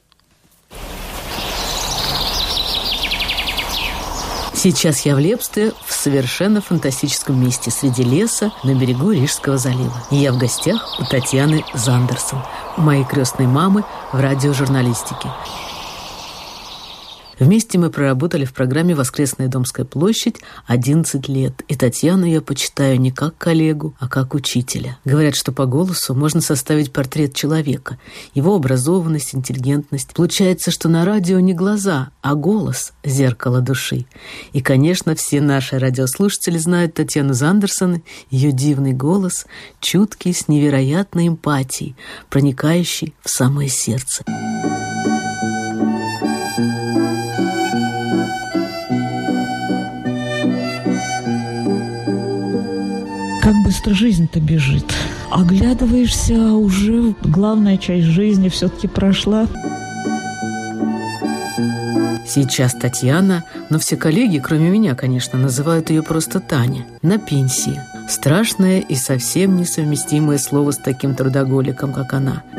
[4.61, 10.03] Сейчас я в Лепсте в совершенно фантастическом месте среди леса на берегу Рижского залива.
[10.11, 12.43] И я в гостях у Татьяны Зандерсон,
[12.77, 15.31] моей крестной мамы в радиожурналистике.
[17.39, 23.13] Вместе мы проработали в программе «Воскресная Домская площадь» 11 лет, и Татьяну я почитаю не
[23.13, 24.99] как коллегу, а как учителя.
[25.05, 27.99] Говорят, что по голосу можно составить портрет человека,
[28.35, 30.15] его образованность, интеллигентность.
[30.15, 34.07] Получается, что на радио не глаза, а голос– зеркало души.
[34.53, 39.47] И, конечно, все наши радиослушатели знают Татьяну Зандерсон, ее дивный голос,
[39.81, 41.95] чуткий, с невероятной эмпатией,
[42.31, 44.25] проникающий в самое сердце.
[53.89, 54.85] Быстро жизнь-то бежит.
[55.31, 59.47] Оглядываешься, уже главная часть жизни все-таки прошла.
[62.27, 67.81] Сейчас Татьяна, но все коллеги, кроме меня, конечно, называют ее просто Таня, на пенсии.
[68.09, 72.43] Страшное и совсем несовместимое слово с таким трудоголиком, как она–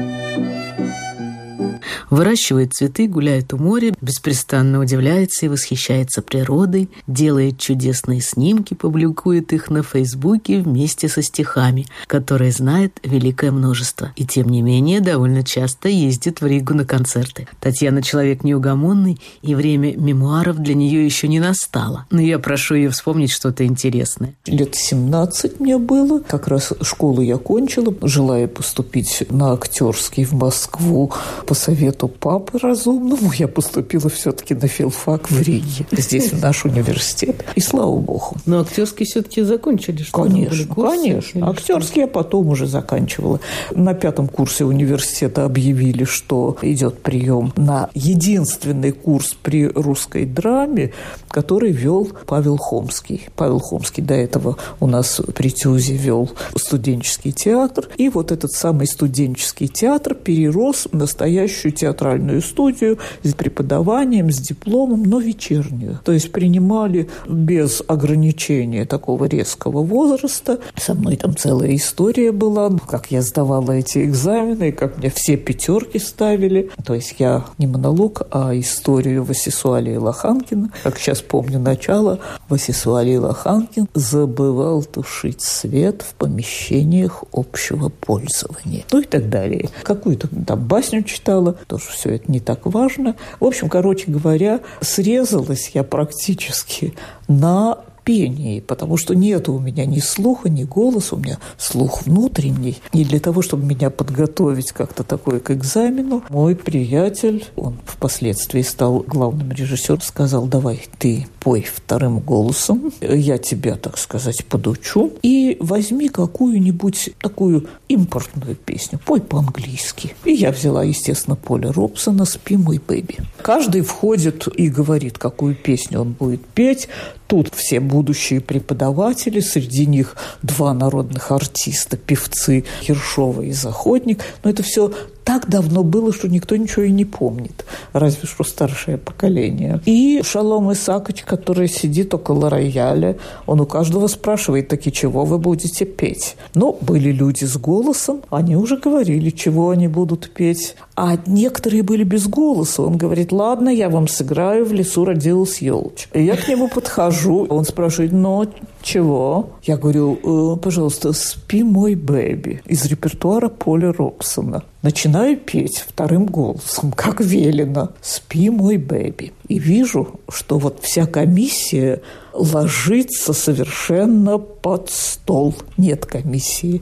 [2.09, 9.69] Выращивает цветы, гуляет у моря, беспрестанно удивляется и восхищается природой, делает чудесные снимки, публикует их
[9.69, 14.11] на Фейсбуке вместе со стихами, которые знает великое множество.
[14.15, 17.47] И тем не менее довольно часто ездит в Ригу на концерты.
[17.59, 22.05] Татьяна человек неугомонный, и время мемуаров для нее еще не настало.
[22.09, 24.33] Но я прошу ее вспомнить что-то интересное.
[24.45, 26.19] Лет 17 мне было.
[26.19, 31.11] Как раз школу я кончила, желая поступить на актерский в Москву
[31.49, 37.43] по совету папы разумному я поступила все-таки на филфак в Риге, здесь, в наш университет.
[37.55, 38.35] И слава богу.
[38.45, 40.03] Но актерский все-таки закончили?
[40.03, 41.49] Что конечно, конечно.
[41.49, 43.39] Актерский я потом уже заканчивала.
[43.71, 50.93] На пятом курсе университета объявили, что идет прием на единственный курс при русской драме,
[51.29, 53.27] который вел Павел Хомский.
[53.35, 57.89] Павел Хомский до этого у нас при ТЮЗе вел студенческий театр.
[57.97, 60.95] И вот этот самый студенческий театр перерос в
[61.39, 65.99] настоящую театральную студию с преподаванием, с дипломом, но вечернюю.
[66.03, 70.59] То есть принимали без ограничения такого резкого возраста.
[70.75, 75.99] Со мной там целая история была, как я сдавала эти экзамены, как мне все пятерки
[75.99, 76.69] ставили.
[76.85, 80.71] То есть я не монолог, а историю Васисуалии Лоханкина.
[80.83, 88.83] Как сейчас помню начало, Васисуалий Лоханкин забывал тушить свет в помещениях общего пользования.
[88.91, 89.69] Ну и так далее.
[89.83, 93.15] Какую-то там басню читала, тоже все это не так важно.
[93.39, 96.95] В общем, короче говоря, срезалась я практически
[97.27, 97.77] на
[98.09, 102.79] пении, потому что нет у меня ни слуха, ни голоса, у меня слух внутренний.
[102.91, 109.05] И для того, чтобы меня подготовить как-то такое к экзамену, мой приятель, он впоследствии стал
[109.05, 116.09] главным режиссером, сказал, давай ты пой вторым голосом, я тебя, так сказать, подучу, и возьми
[116.09, 120.15] какую-нибудь такую импортную песню, пой по-английски.
[120.25, 123.17] И я взяла, естественно, Поля Робсона «Спи, мой бэби».
[123.43, 126.89] Каждый входит и говорит, какую песню он будет петь.
[127.29, 134.23] Тут все будущие преподаватели, среди них два народных артиста, певцы Ершова и Заходник.
[134.43, 134.91] Но это все
[135.29, 137.63] так давно было, что никто ничего и не помнит,
[137.93, 139.79] разве что старшее поколение.
[139.85, 143.15] И Шалом Исакович, который сидит около рояля,
[143.45, 146.35] он у каждого спрашивает, таки чего вы будете петь?
[146.55, 150.75] Ну, были люди с голосом, они уже говорили, чего они будут петь.
[150.95, 152.81] А некоторые были без голоса.
[152.81, 156.17] Он говорит, ладно, я вам сыграю, в лесу родилась елочка.
[156.17, 158.47] И я к нему подхожу, он спрашивает, ну,
[158.81, 159.51] чего?
[159.61, 164.63] Я говорю, «Э, пожалуйста, спи мой бэби из репертуара Поля Робсона.
[164.81, 167.89] Начинаю петь вторым голосом, как велено.
[168.01, 169.33] Спи мой бэби.
[169.47, 172.01] И вижу, что вот вся комиссия
[172.33, 175.55] ложится совершенно под стол.
[175.77, 176.81] Нет комиссии.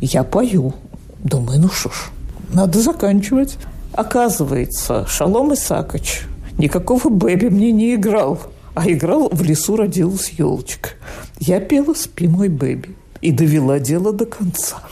[0.00, 0.72] Я пою.
[1.22, 2.10] Думаю, ну что ж,
[2.52, 3.56] надо заканчивать.
[3.92, 6.22] Оказывается, Шалом Исакович
[6.58, 8.40] никакого бэби мне не играл
[8.74, 10.90] а играл «В лесу родилась елочка».
[11.38, 14.82] Я пела «Спи, мой бэби» и довела дело до конца.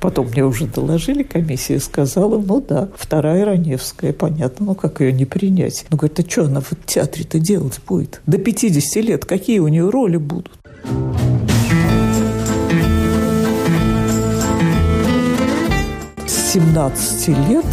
[0.00, 5.24] Потом мне уже доложили, комиссия сказала, ну да, вторая Раневская, понятно, ну как ее не
[5.24, 5.86] принять.
[5.90, 8.20] Ну, говорит, а что она в театре-то делать будет?
[8.26, 10.50] До 50 лет какие у нее роли будут?
[16.52, 17.64] 17 лет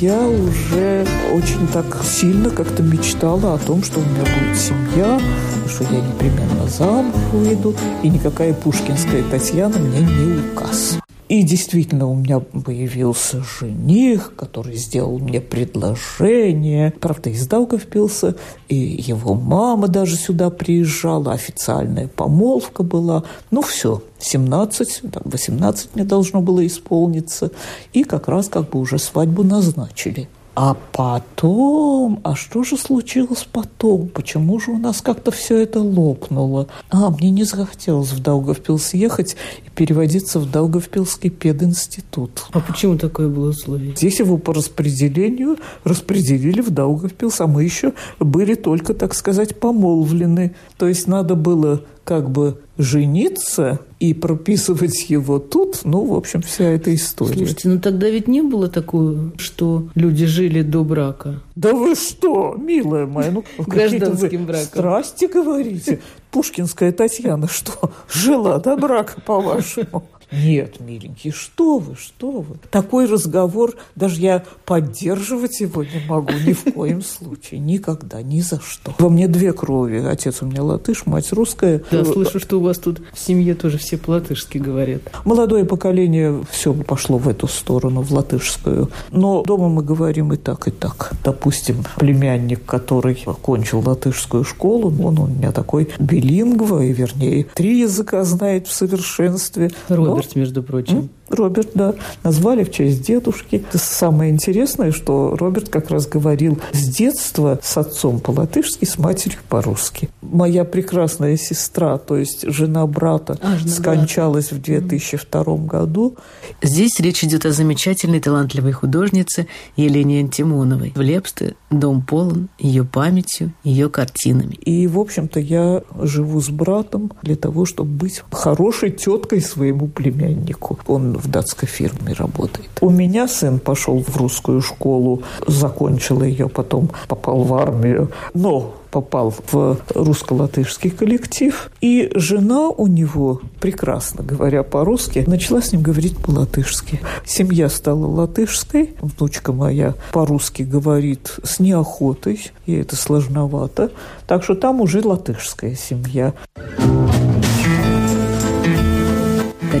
[0.00, 5.20] я уже очень так сильно как-то мечтала о том, что у меня будет семья,
[5.68, 10.98] что я непременно замуж выйду, и никакая пушкинская Татьяна мне не указ.
[11.32, 16.92] И действительно у меня появился жених, который сделал мне предложение.
[17.00, 18.36] Правда, из Даугавпилса,
[18.68, 23.24] и его мама даже сюда приезжала, официальная помолвка была.
[23.50, 27.50] Ну, все, 17, 18 мне должно было исполниться.
[27.94, 30.28] И как раз как бы уже свадьбу назначили.
[30.54, 34.08] А потом, а что же случилось потом?
[34.08, 36.68] Почему же у нас как-то все это лопнуло?
[36.90, 39.36] А, мне не захотелось в Даугавпилс ехать
[39.66, 42.44] и переводиться в Даугавпилский пединститут.
[42.52, 43.96] А почему такое было условие?
[43.96, 50.54] Здесь его по распределению распределили в Даугавпилс, а мы еще были только, так сказать, помолвлены.
[50.76, 56.64] То есть надо было как бы жениться и прописывать его тут, ну, в общем, вся
[56.64, 57.36] эта история.
[57.36, 61.40] Слушайте, ну тогда ведь не было такого, что люди жили до брака.
[61.54, 64.66] Да вы что, милая моя, ну гражданским браком.
[64.66, 66.00] Страсти говорите.
[66.32, 70.02] Пушкинская Татьяна что, жила до брака, по-вашему?
[70.32, 72.56] Нет, миленький, что вы, что вы.
[72.70, 78.60] Такой разговор, даже я поддерживать его не могу ни в коем случае, никогда, ни за
[78.60, 78.94] что.
[78.98, 79.98] Во мне две крови.
[79.98, 81.82] Отец у меня латыш, мать русская.
[81.90, 85.02] Да, слышу, что у вас тут в семье тоже все по-латышски говорят.
[85.24, 88.90] Молодое поколение все пошло в эту сторону, в латышскую.
[89.10, 91.12] Но дома мы говорим и так, и так.
[91.22, 98.24] Допустим, племянник, который окончил латышскую школу, он у меня такой билингва, и вернее, три языка
[98.24, 99.70] знает в совершенстве.
[99.88, 101.10] Роберт Роберт, между прочим.
[101.28, 101.94] Роберт, да.
[102.22, 103.64] Назвали в честь дедушки.
[103.72, 110.10] Самое интересное, что Роберт как раз говорил с детства с отцом по-латышски, с матерью по-русски.
[110.20, 114.60] Моя прекрасная сестра, то есть жена брата, а, жена скончалась брата.
[114.60, 115.66] в 2002 mm.
[115.66, 116.16] году.
[116.62, 119.46] Здесь речь идет о замечательной талантливой художнице
[119.76, 120.92] Елене Антимоновой.
[120.94, 124.54] В Лепсте дом полон ее памятью, ее картинами.
[124.54, 130.78] И, в общем-то, я живу с братом для того, чтобы быть хорошей теткой своему племяннику.
[130.86, 132.70] Он в датской фирме работает.
[132.80, 138.10] У меня сын пошел в русскую школу, закончил ее, потом попал в армию.
[138.34, 145.82] Но попал в русско-латышский коллектив, и жена у него, прекрасно говоря по-русски, начала с ним
[145.82, 147.00] говорить по-латышски.
[147.24, 153.90] Семья стала латышской, внучка моя по-русски говорит с неохотой, и это сложновато,
[154.26, 156.34] так что там уже латышская семья.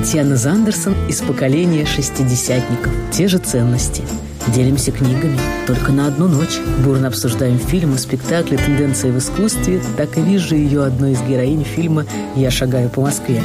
[0.02, 2.92] Татьяна Зандерсон из поколения шестидесятников.
[3.12, 4.02] Те же ценности.
[4.48, 6.58] Делимся книгами только на одну ночь.
[6.84, 9.80] Бурно обсуждаем фильмы, спектакли, тенденции в искусстве.
[9.96, 13.40] Так и вижу ее одной из героинь фильма «Я шагаю по Москве».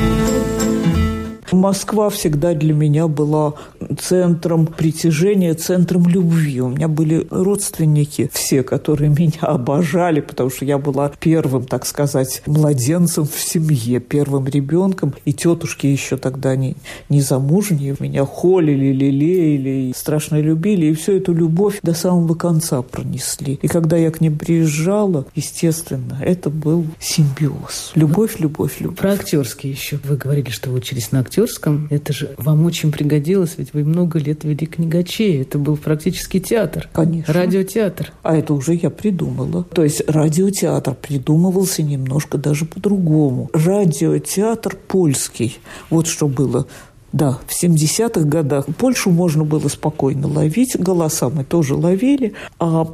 [1.52, 3.54] Москва всегда для меня была
[4.00, 6.62] центром притяжения, центром любви.
[6.62, 12.42] У меня были родственники все, которые меня обожали, потому что я была первым, так сказать,
[12.46, 15.14] младенцем в семье, первым ребенком.
[15.26, 16.76] И тетушки еще тогда не,
[17.10, 20.88] не замужние меня холили, лелеяли, страшно любили.
[20.88, 23.60] И всю эту любовь до самого конца пронесли.
[23.62, 27.92] И когда я к ним приезжала, естественно, это был симбиоз.
[27.96, 28.98] Любовь, любовь, любовь.
[28.98, 30.00] Про актерские еще.
[30.04, 33.84] Вы говорили, что вы учились на актер актерском, это же вам очень пригодилось, ведь вы
[33.84, 35.42] много лет вели книгачей.
[35.42, 36.90] Это был практически театр.
[36.94, 37.34] Конечно.
[37.34, 38.12] Радиотеатр.
[38.24, 39.64] А это уже я придумала.
[39.64, 43.50] То есть радиотеатр придумывался немножко даже по-другому.
[43.54, 45.60] Радиотеатр польский.
[45.90, 46.68] Вот что было
[47.14, 52.86] Да, в 70-х годах Польшу можно было спокойно ловить, голоса мы тоже ловили, а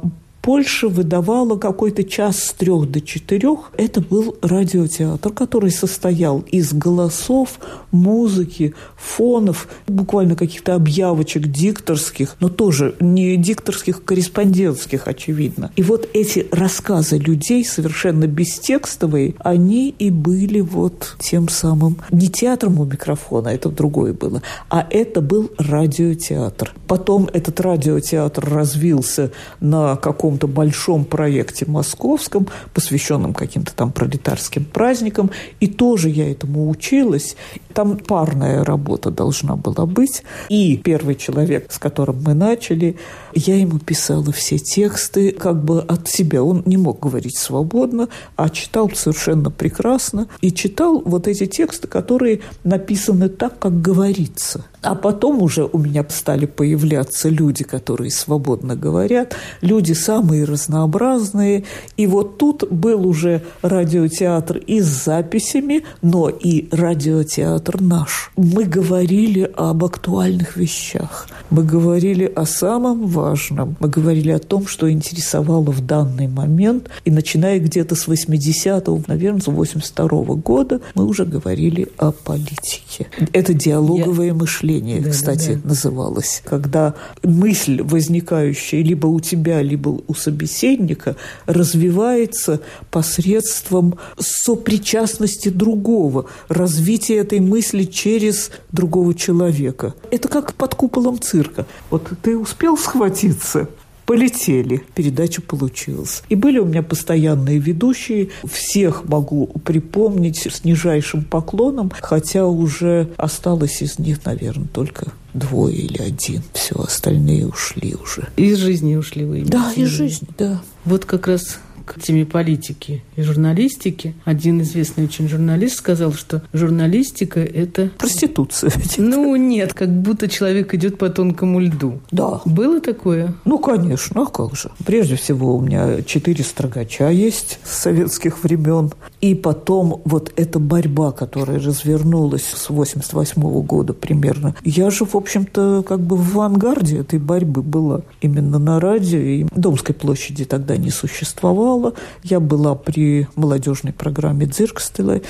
[0.44, 3.72] Польша выдавала какой-то час с трех до четырех.
[3.78, 7.58] Это был радиотеатр, который состоял из голосов,
[7.92, 15.70] музыки, фонов, буквально каких-то объявочек дикторских, но тоже не дикторских, корреспондентских, очевидно.
[15.76, 22.80] И вот эти рассказы людей, совершенно бестекстовые, они и были вот тем самым не театром
[22.80, 26.74] у микрофона, это другое было, а это был радиотеатр.
[26.86, 29.30] Потом этот радиотеатр развился
[29.60, 35.30] на каком каком-то большом проекте московском, посвященном каким-то там пролетарским праздникам,
[35.60, 37.36] и тоже я этому училась.
[37.74, 40.22] Там парная работа должна была быть.
[40.48, 42.96] И первый человек, с которым мы начали,
[43.34, 46.44] я ему писала все тексты как бы от себя.
[46.44, 50.28] Он не мог говорить свободно, а читал совершенно прекрасно.
[50.40, 54.64] И читал вот эти тексты, которые написаны так, как говорится.
[54.82, 61.64] А потом уже у меня стали появляться люди, которые свободно говорят, люди самые разнообразные.
[61.96, 68.30] И вот тут был уже радиотеатр и с записями, но и радиотеатр наш.
[68.36, 71.28] Мы говорили об актуальных вещах.
[71.50, 73.76] Мы говорили о самом важном.
[73.80, 76.88] Мы говорили о том, что интересовало в данный момент.
[77.04, 83.06] И начиная где-то с 80-го, наверное, с 82-го года, мы уже говорили о политике.
[83.32, 84.34] Это диалоговое Я...
[84.34, 85.68] мышление мышление, да, кстати, да, да.
[85.68, 86.42] называлось.
[86.44, 92.60] Когда мысль, возникающая либо у тебя, либо у собеседника, развивается
[92.90, 99.94] посредством сопричастности другого, развития этой мысли через другого человека.
[100.10, 101.66] Это как под куполом цирка.
[101.90, 103.68] Вот ты успел схватиться
[104.06, 104.82] полетели.
[104.94, 106.22] Передача получилась.
[106.28, 108.30] И были у меня постоянные ведущие.
[108.44, 116.00] Всех могу припомнить с нижайшим поклоном, хотя уже осталось из них, наверное, только двое или
[116.00, 116.42] один.
[116.52, 118.28] Все, остальные ушли уже.
[118.36, 119.44] Из жизни ушли вы?
[119.44, 120.62] Да, из жизни, да.
[120.84, 124.14] Вот как раз к теме политики и журналистики.
[124.24, 127.90] Один известный очень журналист сказал, что журналистика– это...
[127.98, 128.70] Проституция.
[128.96, 132.00] Ну, нет, как будто человек идет по тонкому льду.
[132.10, 132.40] Да.
[132.44, 133.34] Было такое?
[133.44, 134.70] Ну, конечно, а как же.
[134.86, 138.92] Прежде всего, у меня четыре строгача есть с советских времен.
[139.20, 144.54] И потом вот эта борьба, которая развернулась с 88 -го года примерно.
[144.64, 149.18] Я же, в общем-то, как бы в авангарде этой борьбы была именно на радио.
[149.18, 151.94] И Домской площади тогда не существовало бывала.
[152.22, 155.22] Я была при молодежной программе Дзиркстеля.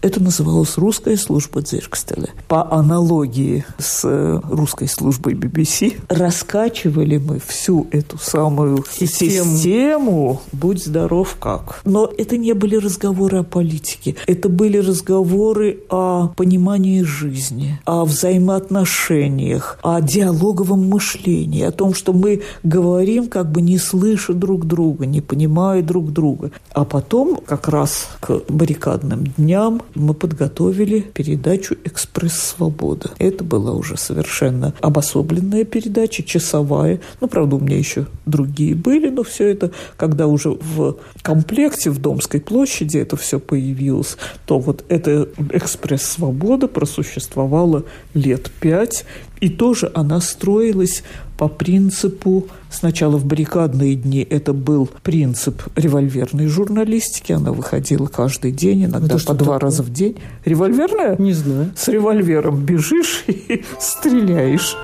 [0.00, 2.30] Это называлось «Русская служба Дзиркстеля».
[2.48, 9.56] По аналогии с э, русской службой BBC раскачивали мы всю эту самую систему.
[9.56, 11.80] систему «Будь здоров как».
[11.84, 14.16] Но это не были разговоры о политике.
[14.26, 22.42] Это были разговоры о понимании жизни, о взаимоотношениях, о диалоговом мышлении, о том, что мы
[22.64, 26.50] говорим, как бы не слыша друг друга, не понимая друг друга.
[26.72, 33.10] А потом, как раз к баррикадным дням, мы подготовили передачу «Экспресс-свобода».
[33.18, 37.00] Это была уже совершенно обособленная передача, часовая.
[37.20, 41.98] Ну, правда, у меня еще другие были, но все это, когда уже в комплекте в
[42.00, 44.16] Домской площади это все появилось,
[44.46, 47.84] то вот эта «Экспресс-свобода» просуществовала
[48.14, 49.04] лет пять,
[49.42, 51.02] и тоже она строилась
[51.36, 58.84] по принципу, сначала в баррикадные дни это был принцип револьверной журналистики, она выходила каждый день,
[58.84, 59.58] иногда по два такое?
[59.58, 60.16] раза в день.
[60.44, 61.16] Револьверная?
[61.16, 61.72] Не знаю.
[61.76, 64.76] С револьвером бежишь и стреляешь.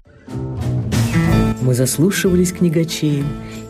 [1.63, 3.27] Мы заслушивались книгачеем,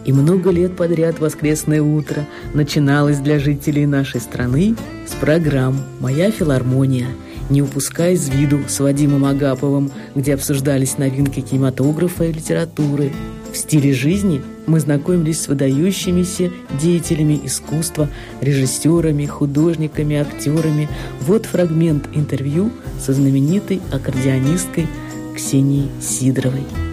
[0.07, 2.25] и много лет подряд воскресное утро
[2.55, 4.75] начиналось для жителей нашей страны
[5.07, 7.09] с программ «Моя филармония»,
[7.51, 13.13] не упуская из виду с Вадимом Агаповым, где обсуждались новинки кинематографа и литературы.
[13.53, 18.09] В стиле жизни мы знакомились с выдающимися деятелями искусства,
[18.41, 20.89] режиссерами, художниками, актерами.
[21.23, 22.71] Вот фрагмент интервью
[23.01, 24.87] со знаменитой аккордеонисткой
[25.35, 26.88] Ксенией Сидоровой.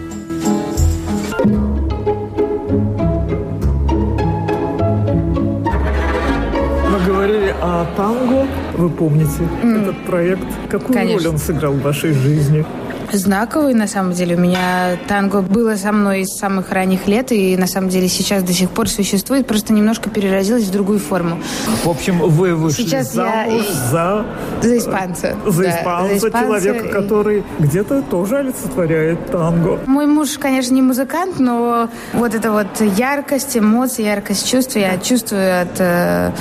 [8.86, 9.82] Вы помните mm.
[9.82, 10.46] этот проект?
[10.68, 11.18] Какую Конечно.
[11.18, 12.64] роль он сыграл в вашей жизни?
[13.12, 14.36] Знаковый, на самом деле.
[14.36, 18.42] У меня танго было со мной с самых ранних лет, и на самом деле сейчас
[18.42, 21.38] до сих пор существует, просто немножко переразилось в другую форму.
[21.84, 23.90] В общем, вы вышли сейчас замуж я...
[23.90, 24.26] за...
[24.62, 25.36] За испанца.
[25.46, 29.80] За, да, испанца, за испанца, человека, который где-то тоже олицетворяет танго.
[29.86, 35.62] Мой муж, конечно, не музыкант, но вот эта вот яркость эмоций, яркость чувств я чувствую
[35.62, 36.32] от, э,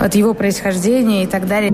[0.00, 1.72] от его происхождения и так далее.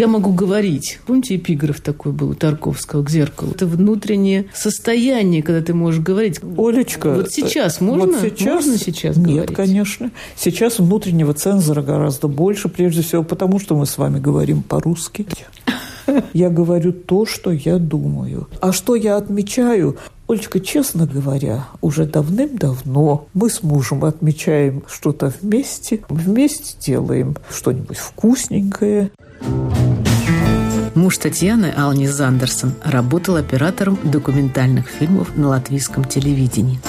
[0.00, 0.98] Я могу говорить.
[1.04, 3.50] Помните, эпиграф такой был у Тарковского к зеркалу?
[3.50, 6.40] Это внутреннее состояние, когда ты можешь говорить.
[6.56, 8.06] Олечка, вот сейчас можно?
[8.06, 8.64] Вот сейчас?
[8.64, 9.54] Можно сейчас Нет, говорить?
[9.54, 10.10] конечно.
[10.36, 15.26] Сейчас внутреннего цензора гораздо больше, прежде всего потому, что мы с вами говорим по-русски.
[16.32, 18.48] Я говорю то, что я думаю.
[18.62, 19.98] А что я отмечаю?
[20.28, 29.10] Олечка, честно говоря, уже давным-давно мы с мужем отмечаем что-то вместе, вместе делаем что-нибудь вкусненькое.
[30.94, 36.80] Муж Татьяны, Алнис Зандерсон, работал оператором документальных фильмов на латвийском телевидении.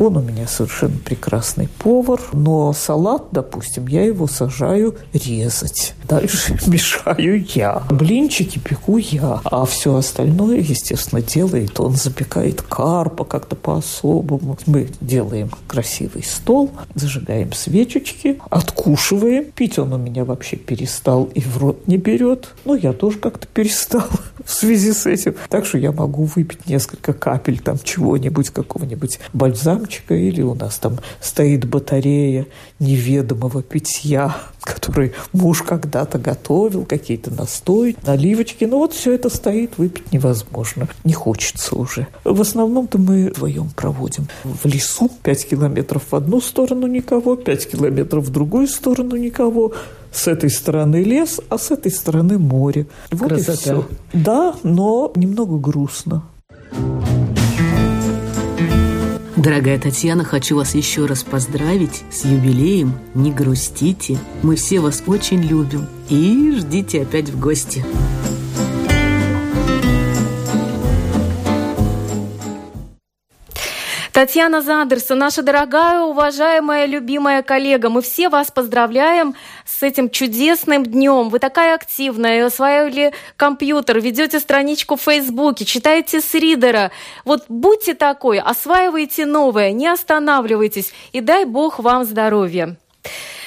[0.00, 5.92] Он у меня совершенно прекрасный повар, но салат, допустим, я его сажаю резать.
[6.08, 7.82] Дальше мешаю я.
[7.90, 9.42] Блинчики пеку я.
[9.44, 11.96] А все остальное, естественно, делает он.
[11.96, 14.56] Запекает карпа как-то по-особому.
[14.64, 19.52] Мы делаем красивый стол, зажигаем свечечки, откушиваем.
[19.52, 22.54] Пить он у меня вообще перестал и в рот не берет.
[22.64, 24.08] Ну, я тоже как-то перестал
[24.46, 25.34] в связи с этим.
[25.50, 30.78] Так что я могу выпить несколько капель там чего-нибудь, какого-нибудь бальзамчика лампочка, или у нас
[30.78, 32.46] там стоит батарея
[32.78, 38.64] неведомого питья, который муж когда-то готовил, какие-то настои, наливочки.
[38.64, 40.88] Ну вот все это стоит, выпить невозможно.
[41.04, 42.06] Не хочется уже.
[42.24, 45.10] В основном-то мы вдвоем проводим в лесу.
[45.22, 49.72] Пять километров в одну сторону никого, пять километров в другую сторону никого.
[50.12, 52.86] С этой стороны лес, а с этой стороны море.
[53.12, 53.52] Вот Красота.
[53.52, 53.88] и все.
[54.12, 56.24] Да, но немного грустно.
[59.40, 62.92] Дорогая Татьяна, хочу вас еще раз поздравить с юбилеем.
[63.14, 65.86] Не грустите, мы все вас очень любим.
[66.10, 67.82] И ждите опять в гости.
[74.20, 81.30] Татьяна Зандерсон, наша дорогая, уважаемая, любимая коллега, мы все вас поздравляем с этим чудесным днем.
[81.30, 86.90] Вы такая активная, осваивали компьютер, ведете страничку в Фейсбуке, читаете с ридера.
[87.24, 92.76] Вот будьте такой, осваивайте новое, не останавливайтесь, и дай Бог вам здоровья.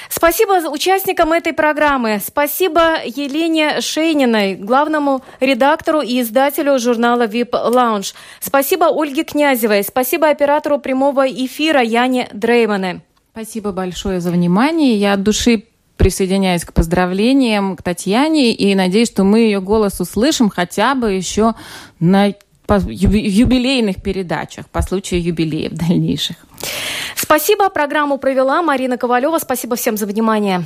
[0.08, 2.20] Спасибо участникам этой программы.
[2.24, 8.14] Спасибо Елене Шейниной, главному редактору и издателю журнала VIP Lounge.
[8.40, 9.82] Спасибо Ольге Князевой.
[9.82, 13.02] Спасибо оператору прямого эфира Яне Дреймане.
[13.32, 14.96] Спасибо большое за внимание.
[14.96, 15.64] Я от души
[15.96, 21.54] присоединяюсь к поздравлениям к Татьяне и надеюсь, что мы ее голос услышим хотя бы еще
[22.00, 22.32] на
[22.68, 26.36] юбилейных передачах по случаю юбилеев дальнейших.
[27.16, 27.68] Спасибо.
[27.70, 29.38] Программу провела Марина Ковалева.
[29.38, 30.64] Спасибо всем за внимание.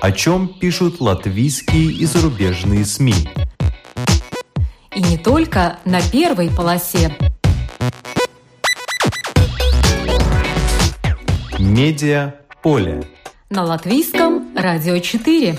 [0.00, 3.14] О чем пишут латвийские и зарубежные СМИ?
[4.94, 7.16] И не только на первой полосе.
[11.58, 13.02] Медиа поле.
[13.50, 15.58] На латвийском радио 4.